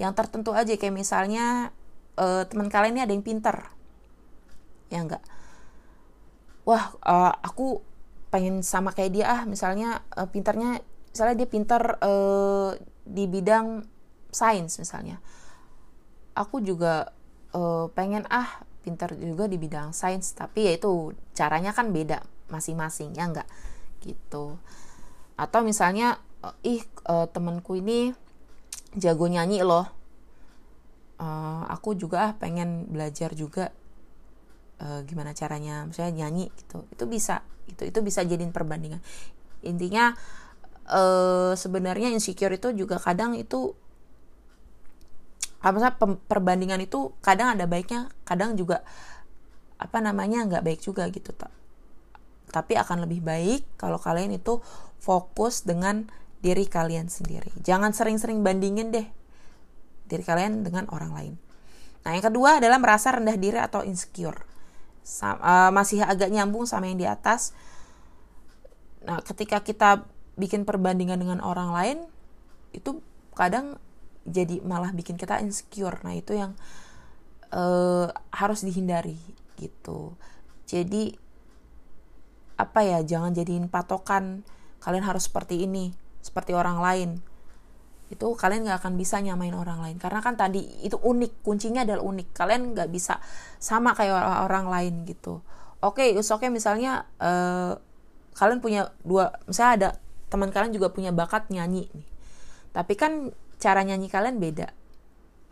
[0.00, 1.70] yang tertentu aja kayak misalnya
[2.16, 3.56] uh, teman kalian ini ada yang pinter.
[4.88, 5.24] Ya enggak
[6.62, 7.82] wah uh, aku
[8.32, 10.80] pengen sama kayak dia ah misalnya uh, pinternya
[11.12, 12.72] misalnya dia pinter uh,
[13.04, 13.84] di bidang
[14.32, 15.20] sains misalnya.
[16.32, 17.12] Aku juga
[17.52, 23.12] uh, pengen ah pinter juga di bidang sains tapi ya itu caranya kan beda masing-masing
[23.12, 23.48] ya enggak?
[24.00, 24.56] Gitu.
[25.36, 28.16] Atau misalnya uh, ih uh, temenku ini
[28.96, 29.84] jago nyanyi loh.
[31.20, 33.76] Uh, aku juga ah pengen belajar juga
[34.82, 38.98] uh, gimana caranya misalnya nyanyi gitu itu bisa gitu itu bisa jadiin perbandingan.
[39.62, 40.18] Intinya
[40.90, 43.78] uh, sebenarnya insecure itu juga kadang itu
[45.62, 45.94] apa
[46.26, 48.82] perbandingan itu kadang ada baiknya kadang juga
[49.78, 51.30] apa namanya nggak baik juga gitu
[52.50, 54.58] tapi akan lebih baik kalau kalian itu
[54.98, 56.10] fokus dengan
[56.42, 57.48] diri kalian sendiri.
[57.62, 59.06] Jangan sering-sering bandingin deh
[60.10, 61.34] diri kalian dengan orang lain.
[62.04, 64.51] Nah yang kedua adalah merasa rendah diri atau insecure
[65.02, 67.52] Uh, masih agak nyambung sama yang di atas.
[69.02, 70.06] Nah ketika kita
[70.38, 71.98] bikin perbandingan dengan orang lain
[72.72, 73.02] itu
[73.34, 73.76] kadang
[74.22, 75.98] jadi malah bikin kita insecure.
[76.06, 76.54] Nah itu yang
[77.50, 79.18] uh, harus dihindari
[79.58, 80.14] gitu.
[80.70, 81.18] Jadi
[82.56, 84.46] apa ya jangan jadiin patokan.
[84.82, 87.10] Kalian harus seperti ini seperti orang lain
[88.12, 89.96] itu kalian nggak akan bisa nyamain orang lain.
[89.96, 92.28] Karena kan tadi itu unik kuncinya adalah unik.
[92.36, 93.16] Kalian nggak bisa
[93.56, 95.40] sama kayak orang, orang lain gitu.
[95.80, 97.80] Oke okay, okay misalnya uh,
[98.36, 99.88] kalian punya dua misalnya ada
[100.28, 102.08] teman kalian juga punya bakat nyanyi nih.
[102.76, 104.68] Tapi kan cara nyanyi kalian beda.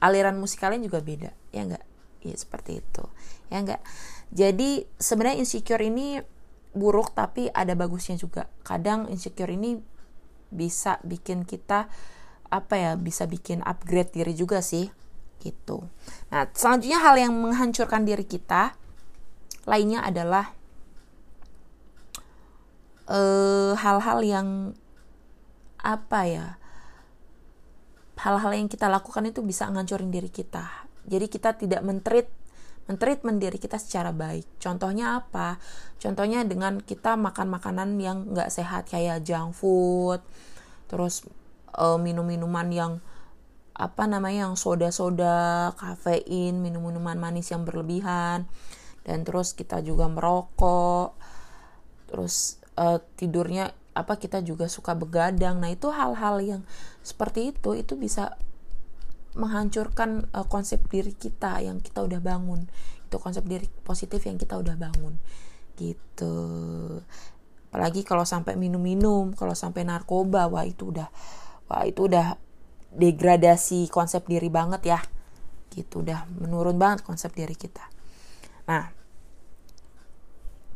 [0.04, 1.32] Aliran musik kalian juga beda.
[1.50, 1.84] Ya enggak
[2.20, 3.04] ya seperti itu.
[3.48, 3.80] Ya enggak
[4.30, 6.22] jadi sebenarnya insecure ini
[6.70, 8.46] buruk tapi ada bagusnya juga.
[8.62, 9.82] Kadang insecure ini
[10.50, 11.90] bisa bikin kita
[12.50, 14.90] apa ya bisa bikin upgrade diri juga sih
[15.40, 15.86] gitu
[16.28, 18.74] nah selanjutnya hal yang menghancurkan diri kita
[19.64, 20.52] lainnya adalah
[23.08, 24.48] eh, hal-hal uh, yang
[25.80, 26.46] apa ya
[28.20, 30.68] hal-hal yang kita lakukan itu bisa ngancurin diri kita.
[31.08, 32.28] Jadi kita tidak mentreat
[32.84, 34.60] mentreatment diri kita secara baik.
[34.60, 35.56] Contohnya apa?
[35.96, 40.20] Contohnya dengan kita makan makanan yang nggak sehat kayak junk food,
[40.90, 41.24] terus
[41.76, 42.92] uh, minum-minuman yang
[43.80, 48.44] apa namanya yang soda-soda, kafein, minum-minuman manis yang berlebihan
[49.04, 51.16] dan terus kita juga merokok.
[52.10, 55.58] Terus uh, tidurnya apa kita juga suka begadang.
[55.58, 56.62] Nah, itu hal-hal yang
[57.00, 58.36] seperti itu itu bisa
[59.34, 62.68] menghancurkan uh, konsep diri kita yang kita udah bangun.
[63.08, 65.16] Itu konsep diri positif yang kita udah bangun.
[65.78, 66.34] Gitu.
[67.70, 71.06] Apalagi kalau sampai minum-minum, kalau sampai narkoba, wah itu udah
[71.70, 72.34] wah itu udah
[72.90, 75.00] degradasi konsep diri banget ya.
[75.70, 77.86] Gitu udah menurun banget konsep diri kita.
[78.66, 78.90] Nah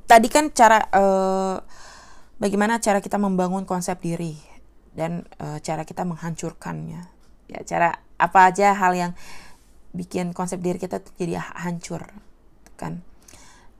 [0.07, 1.59] tadi kan cara uh,
[2.39, 4.39] bagaimana cara kita membangun konsep diri
[4.95, 7.03] dan uh, cara kita menghancurkannya.
[7.51, 9.13] Ya cara apa aja hal yang
[9.91, 12.07] bikin konsep diri kita tuh jadi hancur
[12.79, 13.03] kan?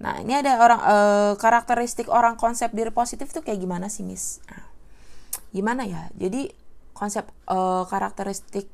[0.03, 4.43] Nah ini ada orang uh, karakteristik orang konsep diri positif tuh kayak gimana sih miss?
[4.51, 4.67] Nah,
[5.55, 6.11] gimana ya?
[6.19, 6.51] Jadi
[6.95, 8.71] konsep uh, karakteristik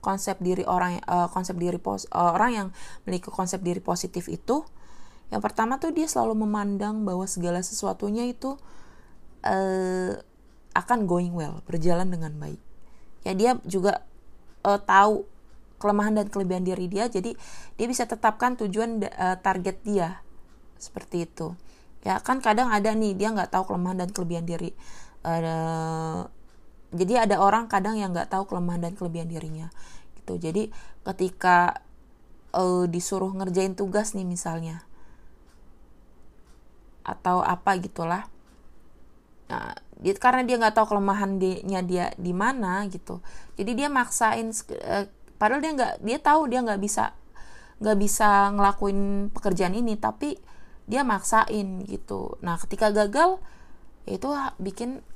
[0.00, 2.68] konsep diri orang uh, konsep diri pos uh, orang yang
[3.04, 4.64] memiliki konsep diri positif itu
[5.30, 8.58] yang pertama tuh dia selalu memandang bahwa segala sesuatunya itu
[9.46, 10.12] uh,
[10.74, 12.58] akan going well berjalan dengan baik.
[13.22, 14.02] Ya dia juga
[14.66, 15.26] uh, tahu
[15.80, 17.32] kelemahan dan kelebihan diri dia jadi
[17.78, 20.20] dia bisa tetapkan tujuan uh, target dia
[20.82, 21.54] seperti itu.
[22.02, 24.74] Ya kan kadang ada nih dia nggak tahu kelemahan dan kelebihan diri
[25.22, 26.26] uh,
[26.90, 29.68] jadi ada orang kadang yang nggak tahu kelemahan dan kelebihan dirinya
[30.18, 30.38] gitu.
[30.42, 30.74] Jadi
[31.06, 31.82] ketika
[32.54, 34.82] uh, disuruh ngerjain tugas nih misalnya
[37.06, 38.28] atau apa gitulah
[39.48, 43.22] nah, dia, karena dia nggak tahu kelemahannya dia di mana gitu.
[43.54, 45.06] Jadi dia maksain uh,
[45.38, 47.14] padahal dia nggak dia tahu dia nggak bisa
[47.80, 50.36] nggak bisa ngelakuin pekerjaan ini tapi
[50.90, 52.36] dia maksain gitu.
[52.42, 53.38] Nah ketika gagal
[54.10, 54.26] itu
[54.58, 55.06] bikin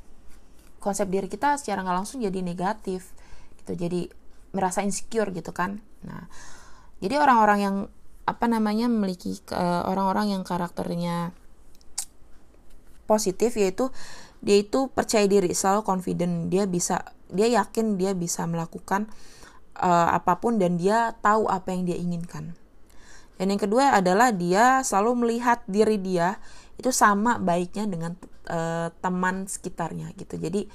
[0.85, 3.16] konsep diri kita secara nggak langsung jadi negatif
[3.64, 3.73] gitu.
[3.73, 4.12] Jadi
[4.53, 5.81] merasa insecure gitu kan.
[6.05, 6.29] Nah
[7.01, 7.77] jadi orang-orang yang
[8.25, 9.37] apa namanya memiliki
[9.88, 11.33] orang-orang yang karakternya
[13.05, 13.92] positif yaitu
[14.44, 16.53] dia itu percaya diri selalu confident.
[16.53, 17.01] Dia bisa
[17.33, 19.09] dia yakin dia bisa melakukan
[19.81, 22.53] uh, apa pun dan dia tahu apa yang dia inginkan.
[23.35, 26.38] Dan yang kedua adalah dia selalu melihat diri dia
[26.79, 28.14] itu sama baiknya dengan
[28.48, 30.37] uh, teman sekitarnya gitu.
[30.37, 30.66] Jadi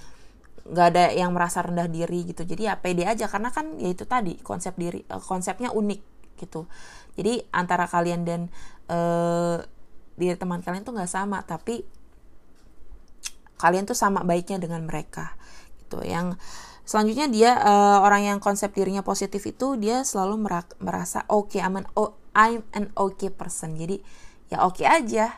[0.70, 2.46] nggak ada yang merasa rendah diri gitu.
[2.46, 3.26] Jadi ya pede aja.
[3.26, 6.02] Karena kan ya itu tadi konsep diri uh, konsepnya unik
[6.40, 6.70] gitu.
[7.18, 8.42] Jadi antara kalian dan
[8.88, 9.60] uh,
[10.16, 11.42] diri teman kalian tuh nggak sama.
[11.44, 11.82] Tapi
[13.60, 15.36] kalian tuh sama baiknya dengan mereka
[15.84, 16.00] gitu.
[16.06, 16.40] Yang
[16.88, 20.42] selanjutnya dia uh, orang yang konsep dirinya positif itu dia selalu
[20.82, 21.86] merasa oke okay, I'm an
[22.34, 23.76] I'm an okay person.
[23.76, 24.00] Jadi
[24.50, 25.38] ya oke okay aja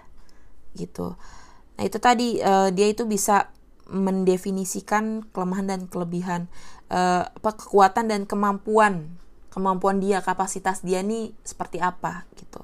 [0.76, 1.20] gitu
[1.82, 3.50] Nah itu tadi uh, dia itu bisa
[3.90, 6.46] mendefinisikan kelemahan dan kelebihan.
[6.94, 9.18] Uh, apa kekuatan dan kemampuan.
[9.50, 12.62] Kemampuan dia kapasitas dia nih seperti apa gitu.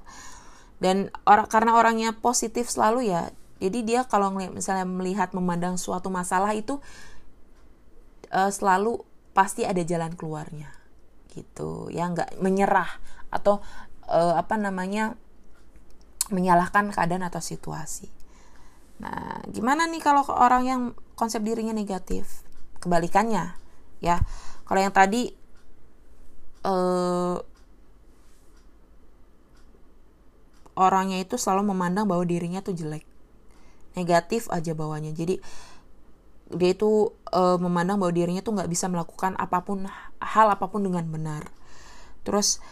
[0.77, 6.53] Dan orang karena orangnya positif selalu ya jadi dia kalau misalnya melihat memandang suatu masalah
[6.53, 6.77] itu
[8.29, 9.01] uh, selalu
[9.33, 10.69] pasti ada jalan keluarnya
[11.33, 11.89] gitu.
[11.89, 13.01] Ya nggak menyerah
[13.33, 13.65] atau
[14.05, 15.17] uh, apa namanya
[16.29, 18.16] menyalahkan keadaan atau situasi
[18.97, 20.81] Nah, gimana nih kalau orang yang
[21.13, 22.41] konsep dirinya negatif?
[22.81, 23.53] Kebalikannya,
[24.01, 24.21] ya.
[24.65, 25.33] Kalau yang tadi
[26.65, 27.37] eh,
[30.77, 33.01] orangnya itu selalu memandang bahwa dirinya tuh jelek,
[33.97, 35.11] negatif aja bawahnya.
[35.17, 35.41] Jadi
[36.47, 39.83] dia itu uh, memandang bahwa dirinya tuh nggak bisa melakukan apa pun
[40.21, 41.49] hal apa pun dengan benar.
[42.23, 42.63] Terus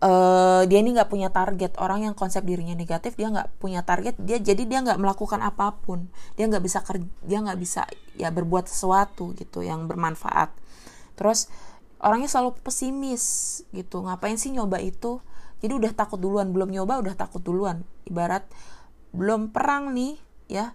[0.00, 1.76] uh, dia ini nggak punya target.
[1.78, 4.16] Orang yang konsep dirinya negatif dia nggak punya target.
[4.20, 6.08] Dia jadi dia nggak melakukan apa pun.
[6.34, 7.84] Dia nggak bisa kerja dia nggak bisa
[8.16, 10.52] ya berbuat sesuatu gitu yang bermanfaat.
[11.16, 11.52] Terus
[12.00, 13.24] orangnya selalu pesimis
[13.76, 14.02] gitu.
[14.04, 15.20] Ngapain sih nyoba itu?
[15.60, 16.50] Jadi udah takut duluan.
[16.50, 17.84] Belum nyoba udah takut duluan.
[18.08, 18.48] Ibarat
[19.10, 20.14] belum perang nih
[20.46, 20.70] ya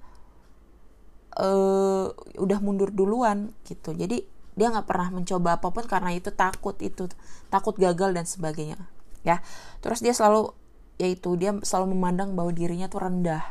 [1.39, 3.97] uh, udah mundur duluan gitu.
[3.97, 4.21] Jadi
[4.55, 7.11] dia nggak pernah mencoba apa pun karena itu takut itu
[7.51, 8.94] takut gagal dan sebagainya
[9.25, 9.41] ya.
[9.81, 10.53] Terus dia selalu
[10.95, 13.43] yaitu dia selalu memandang bahwa dirinya tuh rendah.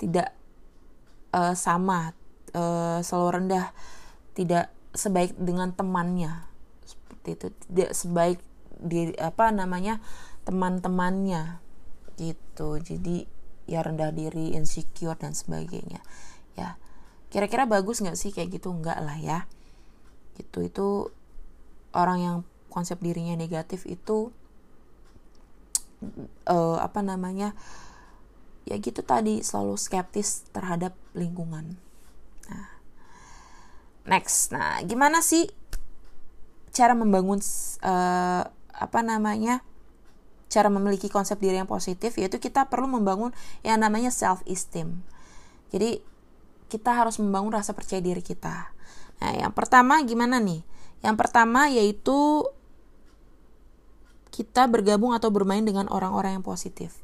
[0.00, 0.28] Tidak
[1.36, 2.16] uh, sama
[2.56, 3.70] uh, selalu rendah.
[4.34, 6.48] Tidak sebaik dengan temannya.
[6.82, 7.46] Seperti itu.
[7.70, 8.40] Tidak sebaik
[8.80, 10.02] di apa namanya
[10.48, 11.62] teman-temannya.
[12.18, 12.68] Gitu.
[12.82, 13.28] Jadi
[13.68, 16.02] ya rendah diri insecure dan sebagainya.
[16.58, 16.80] Ya.
[17.28, 18.72] Kira-kira bagus nggak sih kayak gitu?
[18.74, 19.38] Nggak lah ya.
[20.34, 20.66] Gitu.
[20.66, 21.14] Itu
[21.94, 22.36] orang yang
[22.68, 24.34] konsep dirinya negatif itu
[26.48, 27.56] uh, apa namanya
[28.68, 31.80] ya gitu tadi selalu skeptis terhadap lingkungan.
[32.50, 32.68] Nah,
[34.04, 34.52] next.
[34.52, 35.48] Nah gimana sih
[36.74, 37.40] cara membangun
[37.82, 38.42] uh,
[38.78, 39.64] apa namanya
[40.48, 42.14] cara memiliki konsep diri yang positif?
[42.20, 43.32] Yaitu kita perlu membangun
[43.64, 45.02] yang namanya self esteem
[45.68, 46.00] jadi
[46.68, 48.72] kita harus membangun rasa percaya diri kita.
[49.20, 50.64] Nah yang pertama gimana nih?
[51.04, 52.44] Yang pertama yaitu
[54.38, 57.02] kita bergabung atau bermain dengan orang-orang yang positif.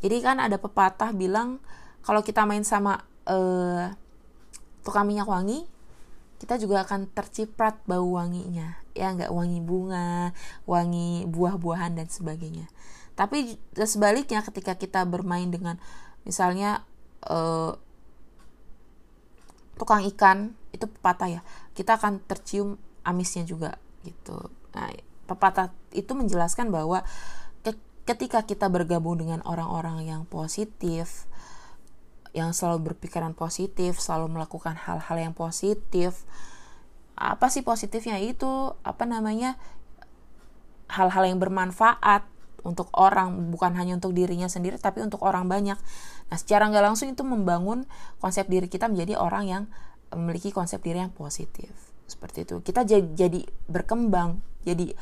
[0.00, 1.60] Jadi kan ada pepatah bilang
[2.00, 3.92] kalau kita main sama uh,
[4.80, 5.68] tukang minyak wangi
[6.40, 8.80] kita juga akan terciprat bau wanginya.
[8.96, 10.32] Ya nggak wangi bunga
[10.64, 12.72] wangi buah-buahan dan sebagainya.
[13.12, 15.76] Tapi sebaliknya ketika kita bermain dengan
[16.24, 16.88] misalnya
[17.28, 17.76] uh,
[19.76, 21.40] tukang ikan itu pepatah ya
[21.76, 23.76] kita akan tercium amisnya juga
[24.08, 24.48] gitu.
[24.72, 24.88] Nah
[25.32, 27.02] pepatah itu menjelaskan bahwa
[28.02, 31.30] ketika kita bergabung dengan orang-orang yang positif
[32.32, 36.24] yang selalu berpikiran positif, selalu melakukan hal-hal yang positif.
[37.12, 38.72] Apa sih positifnya itu?
[38.82, 39.60] Apa namanya?
[40.88, 42.24] Hal-hal yang bermanfaat
[42.64, 45.76] untuk orang, bukan hanya untuk dirinya sendiri, tapi untuk orang banyak.
[46.32, 47.84] Nah, secara nggak langsung itu membangun
[48.16, 49.62] konsep diri kita menjadi orang yang
[50.08, 51.91] memiliki konsep diri yang positif.
[52.12, 52.60] Seperti itu.
[52.60, 54.92] Kita jadi, berkembang, jadi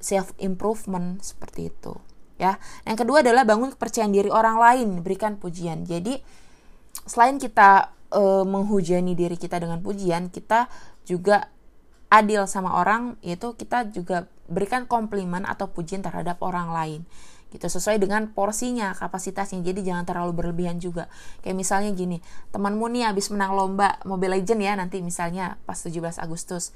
[0.00, 1.92] self improvement seperti itu.
[2.40, 2.56] Ya.
[2.88, 5.84] Yang kedua adalah bangun kepercayaan diri orang lain, berikan pujian.
[5.84, 6.24] Jadi
[7.04, 10.72] selain kita uh, menghujani diri kita dengan pujian, kita
[11.04, 11.52] juga
[12.08, 17.00] adil sama orang, yaitu kita juga berikan komplimen atau pujian terhadap orang lain
[17.54, 19.62] gitu sesuai dengan porsinya kapasitasnya.
[19.62, 21.06] Jadi jangan terlalu berlebihan juga.
[21.46, 22.18] Kayak misalnya gini
[22.50, 26.74] temanmu nih habis menang lomba Mobile Legend ya nanti misalnya pas 17 Agustus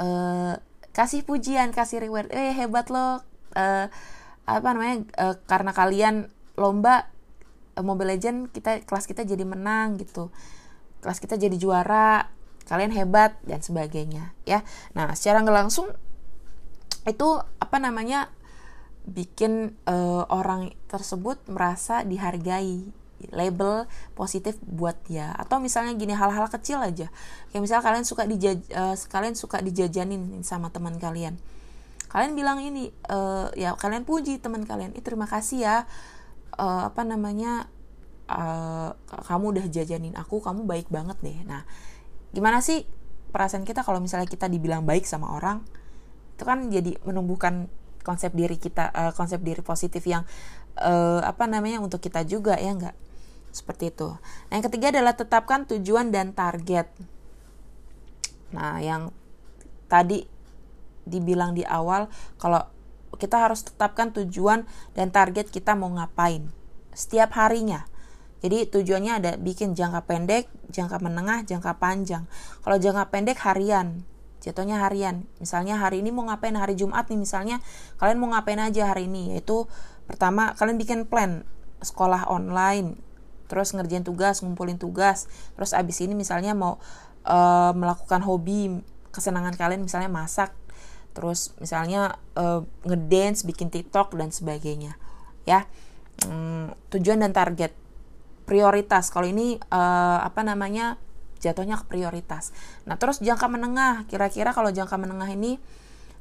[0.00, 0.56] uh,
[0.96, 2.32] kasih pujian kasih reward.
[2.32, 3.14] Eh hebat lo uh,
[4.48, 7.12] apa namanya uh, karena kalian lomba
[7.78, 10.34] Eh, Mobile Legend kita kelas kita jadi menang gitu.
[10.98, 12.26] Kelas kita jadi juara
[12.66, 14.66] kalian hebat dan sebagainya ya.
[14.98, 15.86] Nah secara nggak langsung
[17.06, 17.28] itu
[17.62, 18.28] apa namanya
[19.08, 22.84] bikin uh, orang tersebut merasa dihargai
[23.34, 25.34] label positif buat dia.
[25.34, 27.10] Atau misalnya gini hal-hal kecil aja.
[27.50, 31.34] Kayak misalnya kalian suka dijaj uh, kalian suka dijajanin sama teman kalian.
[32.08, 34.94] Kalian bilang ini uh, ya kalian puji teman kalian.
[34.94, 35.76] Itu terima kasih ya.
[36.58, 37.70] Uh, apa namanya
[38.30, 38.94] uh,
[39.26, 41.38] kamu udah jajanin aku kamu baik banget deh.
[41.48, 41.66] Nah
[42.30, 42.84] gimana sih
[43.28, 45.64] perasaan kita kalau misalnya kita dibilang baik sama orang?
[46.38, 47.66] Itu kan jadi menumbuhkan
[48.04, 50.26] konsep diri kita uh, konsep diri positif yang
[50.80, 52.96] uh, apa namanya untuk kita juga ya enggak
[53.50, 54.14] seperti itu
[54.48, 56.88] nah yang ketiga adalah tetapkan tujuan dan target
[58.54, 59.12] nah yang
[59.88, 60.24] tadi
[61.08, 62.64] dibilang di awal kalau
[63.16, 66.52] kita harus tetapkan tujuan dan target kita mau ngapain
[66.98, 67.86] setiap harinya.
[68.42, 72.26] Jadi tujuannya ada bikin jangka pendek, jangka menengah, jangka panjang.
[72.62, 74.02] Kalau jangka pendek harian,
[74.48, 75.28] jatuhnya harian.
[75.36, 77.60] Misalnya hari ini mau ngapain hari Jumat nih misalnya,
[78.00, 79.36] kalian mau ngapain aja hari ini?
[79.36, 79.68] Yaitu
[80.08, 81.44] pertama kalian bikin plan
[81.84, 82.96] sekolah online,
[83.46, 86.80] terus ngerjain tugas, ngumpulin tugas, terus abis ini misalnya mau
[87.28, 88.80] uh, melakukan hobi
[89.12, 90.56] kesenangan kalian misalnya masak,
[91.12, 94.96] terus misalnya uh, ngedance, bikin TikTok dan sebagainya,
[95.44, 95.68] ya.
[96.18, 97.70] Hmm, tujuan dan target
[98.42, 99.12] prioritas.
[99.14, 100.98] Kalau ini uh, apa namanya
[101.38, 102.50] jatuhnya ke prioritas.
[102.84, 105.56] Nah terus jangka menengah, kira-kira kalau jangka menengah ini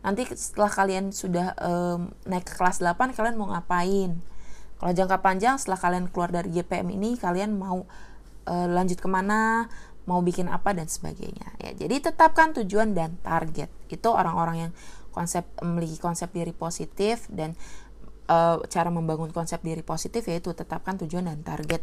[0.05, 4.17] nanti setelah kalian sudah um, naik ke kelas 8 kalian mau ngapain?
[4.77, 7.83] Kalau jangka panjang setelah kalian keluar dari GPM ini kalian mau
[8.45, 9.67] uh, lanjut ke mana?
[10.07, 11.51] Mau bikin apa dan sebagainya.
[11.59, 13.67] Ya, jadi tetapkan tujuan dan target.
[13.91, 14.71] Itu orang-orang yang
[15.11, 17.57] konsep memiliki konsep diri positif dan
[18.29, 21.81] uh, cara membangun konsep diri positif yaitu tetapkan tujuan dan target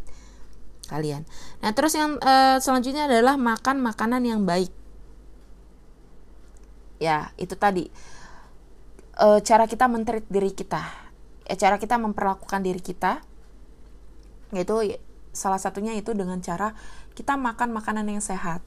[0.87, 1.29] kalian.
[1.65, 4.71] Nah, terus yang uh, selanjutnya adalah makan makanan yang baik.
[7.03, 7.91] Ya, itu tadi
[9.21, 10.83] uh, cara kita mentreat diri kita.
[11.45, 13.21] Ya, cara kita memperlakukan diri kita
[14.55, 14.95] yaitu
[15.35, 16.79] salah satunya itu dengan cara
[17.19, 18.63] kita makan makanan yang sehat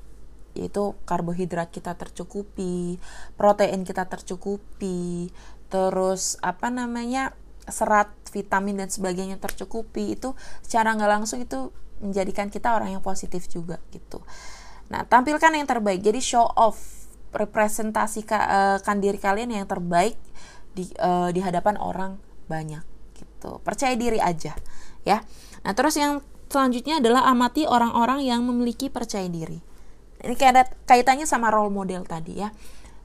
[0.58, 2.98] yaitu karbohidrat kita tercukupi,
[3.38, 5.30] protein kita tercukupi,
[5.70, 7.38] terus apa namanya
[7.70, 10.34] serat, vitamin dan sebagainya tercukupi itu
[10.66, 11.70] secara nggak langsung itu
[12.04, 14.22] menjadikan kita orang yang positif juga gitu.
[14.88, 16.00] Nah, tampilkan yang terbaik.
[16.00, 20.16] Jadi show off, representasikan uh, diri kalian yang terbaik
[20.72, 22.82] di uh, di hadapan orang banyak
[23.18, 23.60] gitu.
[23.62, 24.56] Percaya diri aja,
[25.04, 25.20] ya.
[25.66, 29.60] Nah, terus yang selanjutnya adalah amati orang-orang yang memiliki percaya diri.
[30.18, 32.50] Ini kayak ada kaitannya sama role model tadi ya.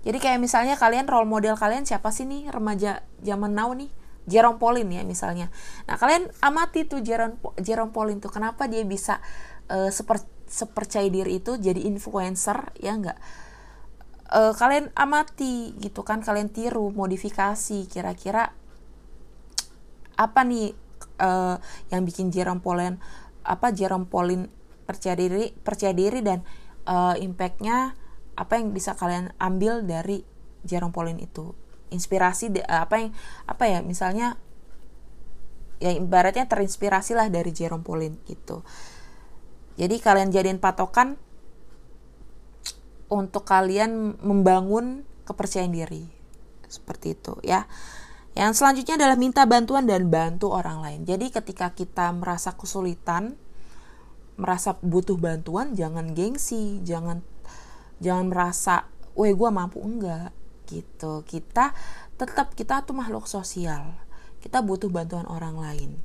[0.02, 3.90] Jadi kayak misalnya kalian role model kalian siapa sih nih remaja zaman now nih?
[4.26, 5.50] Jerome Pauline ya misalnya.
[5.90, 9.18] Nah kalian amati tuh Jerome Jerome Pauline tuh kenapa dia bisa
[9.70, 13.18] uh, seper, sepercaya diri itu jadi influencer ya enggak?
[14.32, 18.50] uh, kalian amati gitu kan kalian tiru modifikasi kira-kira
[20.16, 20.72] apa nih
[21.20, 21.56] uh,
[21.92, 22.96] yang bikin Jerome Pauline
[23.44, 24.48] apa Jerome Pauline
[24.88, 26.42] percaya diri percaya diri dan
[26.88, 27.94] uh, impactnya
[28.32, 30.24] apa yang bisa kalian ambil dari
[30.64, 31.52] Jerome Pauline itu
[31.92, 33.10] inspirasi apa yang
[33.44, 34.40] apa ya misalnya
[35.82, 38.62] ya ibaratnya terinspirasi lah dari Jerome Pauline gitu.
[39.74, 41.18] Jadi kalian jadiin patokan
[43.10, 46.06] untuk kalian membangun kepercayaan diri.
[46.70, 47.66] Seperti itu ya.
[48.32, 51.00] Yang selanjutnya adalah minta bantuan dan bantu orang lain.
[51.04, 53.36] Jadi ketika kita merasa kesulitan
[54.32, 57.20] merasa butuh bantuan jangan gengsi jangan
[58.00, 58.88] jangan merasa
[59.18, 59.82] weh gue mampu.
[59.82, 60.32] Enggak
[60.72, 61.20] gitu.
[61.28, 61.76] Kita
[62.16, 63.92] tetap kita tuh makhluk sosial.
[64.40, 66.00] Kita butuh bantuan orang lain.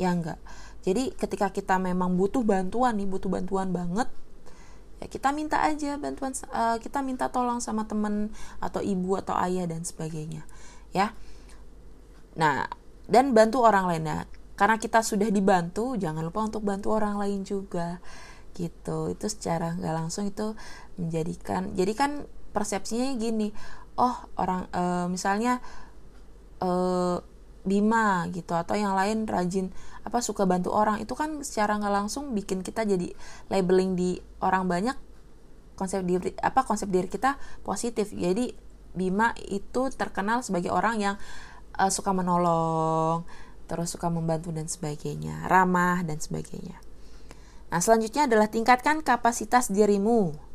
[0.00, 0.40] Ya enggak?
[0.86, 4.06] Jadi ketika kita memang butuh bantuan nih butuh bantuan banget
[4.96, 8.32] ya kita minta aja bantuan uh, kita minta tolong sama temen
[8.64, 10.46] atau ibu atau ayah dan sebagainya
[10.96, 11.12] ya.
[12.38, 12.70] Nah
[13.10, 14.04] dan bantu orang lain.
[14.08, 14.18] Ya
[14.56, 18.00] karena kita sudah dibantu jangan lupa untuk bantu orang lain juga
[18.56, 19.12] gitu.
[19.12, 20.56] Itu secara nggak langsung itu
[20.96, 22.24] menjadikan jadi kan
[22.56, 23.52] persepsinya gini
[23.96, 25.60] oh orang e, misalnya
[26.60, 26.70] e,
[27.66, 29.74] Bima gitu atau yang lain rajin
[30.06, 33.10] apa suka bantu orang itu kan secara nggak langsung bikin kita jadi
[33.50, 34.94] labeling di orang banyak
[35.74, 37.36] konsep diri apa konsep diri kita
[37.66, 38.14] positif.
[38.14, 38.54] Jadi
[38.96, 41.16] Bima itu terkenal sebagai orang yang
[41.76, 43.26] uh, suka menolong
[43.66, 46.78] terus suka membantu dan sebagainya ramah dan sebagainya.
[47.68, 50.45] Nah selanjutnya adalah tingkatkan kapasitas dirimu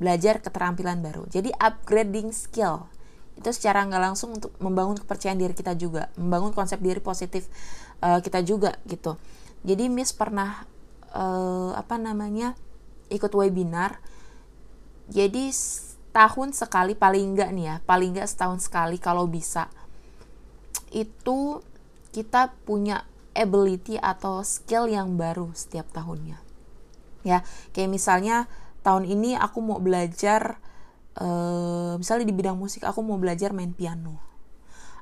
[0.00, 1.28] belajar keterampilan baru.
[1.28, 2.88] Jadi upgrading skill.
[3.36, 7.46] Itu secara nggak langsung untuk membangun kepercayaan diri kita juga membangun konsep diri positif
[8.00, 9.20] uh, kita juga gitu.
[9.60, 10.64] Jadi Miss pernah
[11.12, 12.56] uh, apa namanya
[13.12, 14.00] ikut webinar.
[15.12, 15.52] Jadi
[16.10, 19.68] tahun sekali paling enggak nih ya paling enggak setahun sekali kalau bisa.
[20.90, 21.60] Itu
[22.10, 26.40] kita punya ability atau skill yang baru setiap tahunnya.
[27.20, 27.44] Ya
[27.76, 28.48] kayak misalnya
[28.80, 30.58] tahun ini aku mau belajar
[31.20, 34.20] uh, misalnya di bidang musik aku mau belajar main piano.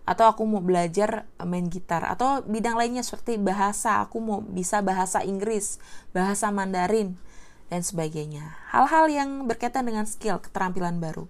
[0.08, 2.04] Atau aku mau belajar main gitar.
[2.08, 5.76] Atau bidang lainnya seperti bahasa aku mau bisa bahasa Inggris
[6.16, 7.20] bahasa Mandarin
[7.68, 8.56] dan sebagainya.
[8.72, 11.28] Hal-hal yang berkaitan dengan skill keterampilan baru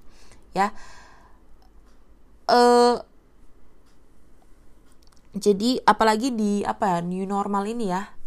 [0.55, 0.73] ya.
[2.49, 3.03] Uh,
[5.37, 8.03] jadi apalagi di apa new normal ini ya.
[8.03, 8.18] Eh,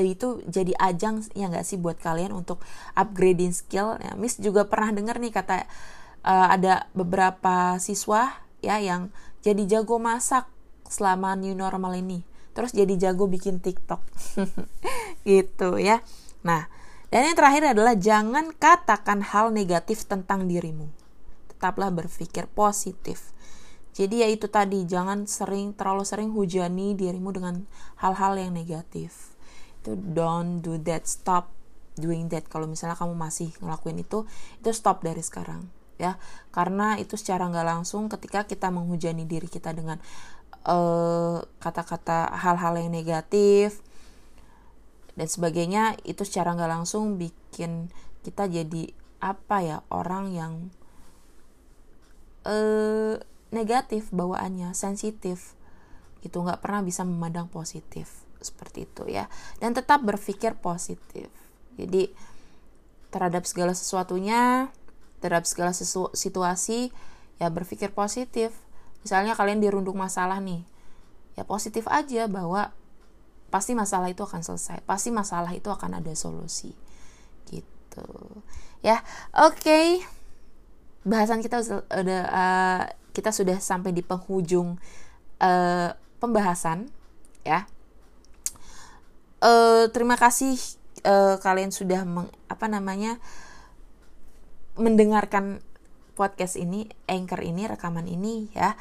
[0.00, 2.62] itu jadi ajang ya nggak sih buat kalian untuk
[2.96, 3.98] upgrading skill.
[4.00, 5.66] Ya, Miss juga pernah dengar nih kata
[6.24, 8.32] uh, ada beberapa siswa
[8.64, 9.12] ya yang
[9.44, 10.48] jadi jago masak
[10.88, 12.24] selama new normal ini.
[12.54, 14.00] Terus jadi jago bikin TikTok.
[15.28, 16.00] Gitu ya.
[16.46, 16.66] Nah
[17.12, 20.90] dan yang terakhir adalah jangan katakan hal negatif tentang dirimu.
[21.52, 23.30] Tetaplah berpikir positif.
[23.94, 27.62] Jadi ya itu tadi jangan sering terlalu sering hujani dirimu dengan
[28.02, 29.33] hal-hal yang negatif
[29.84, 31.52] itu don't do that stop
[32.00, 32.48] doing that.
[32.48, 34.24] Kalau misalnya kamu masih ngelakuin itu
[34.56, 35.68] itu stop dari sekarang
[36.00, 36.16] ya.
[36.48, 40.00] Karena itu secara nggak langsung ketika kita menghujani diri kita dengan
[40.64, 43.84] eh, kata-kata hal-hal yang negatif
[45.14, 47.92] dan sebagainya itu secara nggak langsung bikin
[48.26, 48.90] kita jadi
[49.22, 50.52] apa ya orang yang
[52.44, 53.16] uh,
[53.54, 55.54] negatif bawaannya sensitif
[56.26, 59.26] itu nggak pernah bisa memandang positif seperti itu ya.
[59.58, 61.32] Dan tetap berpikir positif.
[61.74, 62.12] Jadi
[63.10, 64.68] terhadap segala sesuatunya
[65.22, 66.92] terhadap segala sesu situasi
[67.40, 68.52] ya berpikir positif.
[69.00, 70.68] Misalnya kalian dirundung masalah nih
[71.34, 72.70] ya positif aja bahwa
[73.50, 76.74] pasti masalah itu akan selesai pasti masalah itu akan ada solusi
[77.48, 78.06] gitu.
[78.82, 79.62] Ya oke.
[79.62, 79.88] Okay.
[81.04, 81.60] bahasan kita
[81.92, 82.82] udah uh,
[83.12, 84.80] kita sudah sampai di penghujung
[85.36, 86.88] uh, pembahasan
[87.44, 87.68] ya
[89.44, 90.56] uh, terima kasih
[91.04, 93.20] uh, kalian sudah meng, apa namanya
[94.74, 95.60] mendengarkan
[96.18, 98.74] podcast ini, anchor ini, rekaman ini ya.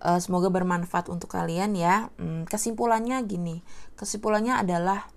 [0.00, 2.08] Uh, semoga bermanfaat untuk kalian ya.
[2.16, 3.60] Hmm, kesimpulannya gini,
[4.00, 5.12] kesimpulannya adalah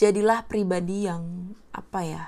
[0.00, 2.24] jadilah pribadi yang apa ya?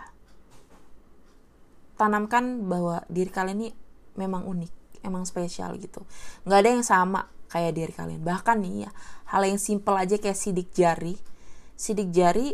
[1.98, 3.70] Tanamkan bahwa diri kalian ini
[4.14, 6.04] memang unik, emang spesial gitu.
[6.44, 8.22] Nggak ada yang sama kayak diri kalian.
[8.22, 8.90] Bahkan nih ya
[9.32, 11.16] hal yang simple aja kayak sidik jari.
[11.78, 12.52] Sidik jari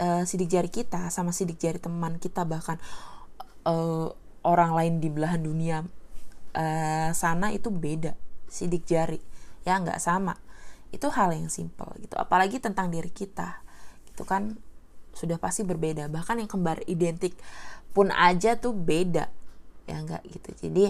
[0.00, 2.80] uh, sidik jari kita sama sidik jari teman kita bahkan
[3.68, 4.10] uh,
[4.40, 5.84] orang lain di belahan dunia
[6.56, 8.16] uh, sana itu beda
[8.50, 9.20] sidik jari.
[9.62, 10.34] Ya nggak sama.
[10.90, 12.18] Itu hal yang simple gitu.
[12.18, 13.62] Apalagi tentang diri kita.
[14.10, 14.58] Gitu kan
[15.14, 16.10] sudah pasti berbeda.
[16.10, 17.36] Bahkan yang kembar identik
[17.94, 19.30] pun aja tuh beda.
[19.86, 20.50] Ya enggak gitu.
[20.66, 20.84] Jadi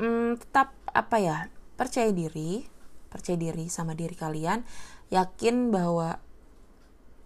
[0.00, 1.36] hmm, tetap apa ya
[1.82, 2.62] percaya diri
[3.10, 4.62] percaya diri sama diri kalian
[5.10, 6.22] yakin bahwa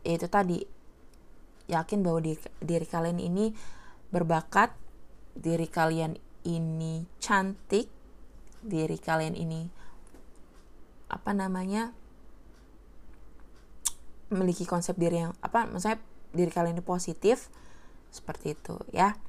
[0.01, 0.65] ya itu tadi
[1.69, 3.53] yakin bahwa diri, diri kalian ini
[4.09, 4.73] berbakat
[5.37, 6.17] diri kalian
[6.49, 7.93] ini cantik
[8.65, 9.69] diri kalian ini
[11.13, 11.93] apa namanya
[14.33, 16.01] memiliki konsep diri yang apa maksudnya
[16.33, 17.53] diri kalian ini positif
[18.11, 19.21] seperti itu ya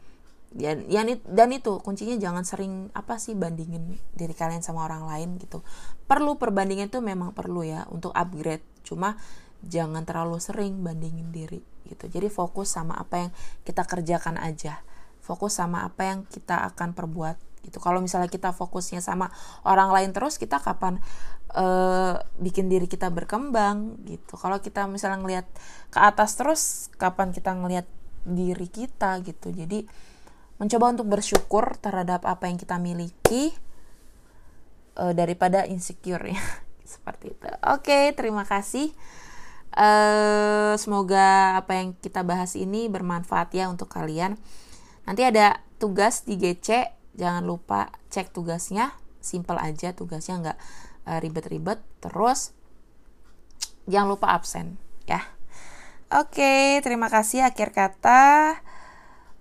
[0.47, 5.29] dan ya, dan itu kuncinya jangan sering apa sih bandingin diri kalian sama orang lain
[5.37, 5.61] gitu.
[6.07, 8.63] Perlu perbandingan itu memang perlu ya untuk upgrade.
[8.87, 9.19] Cuma
[9.65, 12.07] jangan terlalu sering bandingin diri gitu.
[12.07, 13.31] Jadi fokus sama apa yang
[13.67, 14.81] kita kerjakan aja.
[15.19, 17.35] Fokus sama apa yang kita akan perbuat
[17.67, 17.83] gitu.
[17.83, 19.27] Kalau misalnya kita fokusnya sama
[19.67, 21.03] orang lain terus kita kapan
[21.51, 24.39] uh, bikin diri kita berkembang gitu.
[24.39, 25.47] Kalau kita misalnya ngelihat
[25.91, 27.87] ke atas terus kapan kita ngelihat
[28.23, 29.51] diri kita gitu.
[29.51, 29.87] Jadi
[30.57, 33.53] mencoba untuk bersyukur terhadap apa yang kita miliki
[34.97, 36.41] uh, daripada insecure ya
[36.97, 38.93] seperti itu oke terima kasih
[39.77, 44.37] uh, semoga apa yang kita bahas ini bermanfaat ya untuk kalian
[45.07, 48.91] Nanti ada tugas di GC, jangan lupa cek tugasnya,
[49.23, 50.59] simple aja tugasnya nggak
[51.07, 51.79] uh, ribet-ribet.
[52.03, 52.51] Terus
[53.87, 54.75] jangan lupa absen
[55.07, 55.23] ya.
[56.11, 58.59] Oke, terima kasih akhir kata.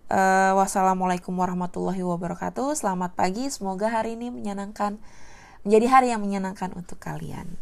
[0.07, 2.79] Uh, wassalamualaikum warahmatullahi wabarakatuh.
[2.79, 5.03] Selamat pagi, semoga hari ini menyenangkan,
[5.67, 7.59] menjadi hari yang menyenangkan untuk kalian.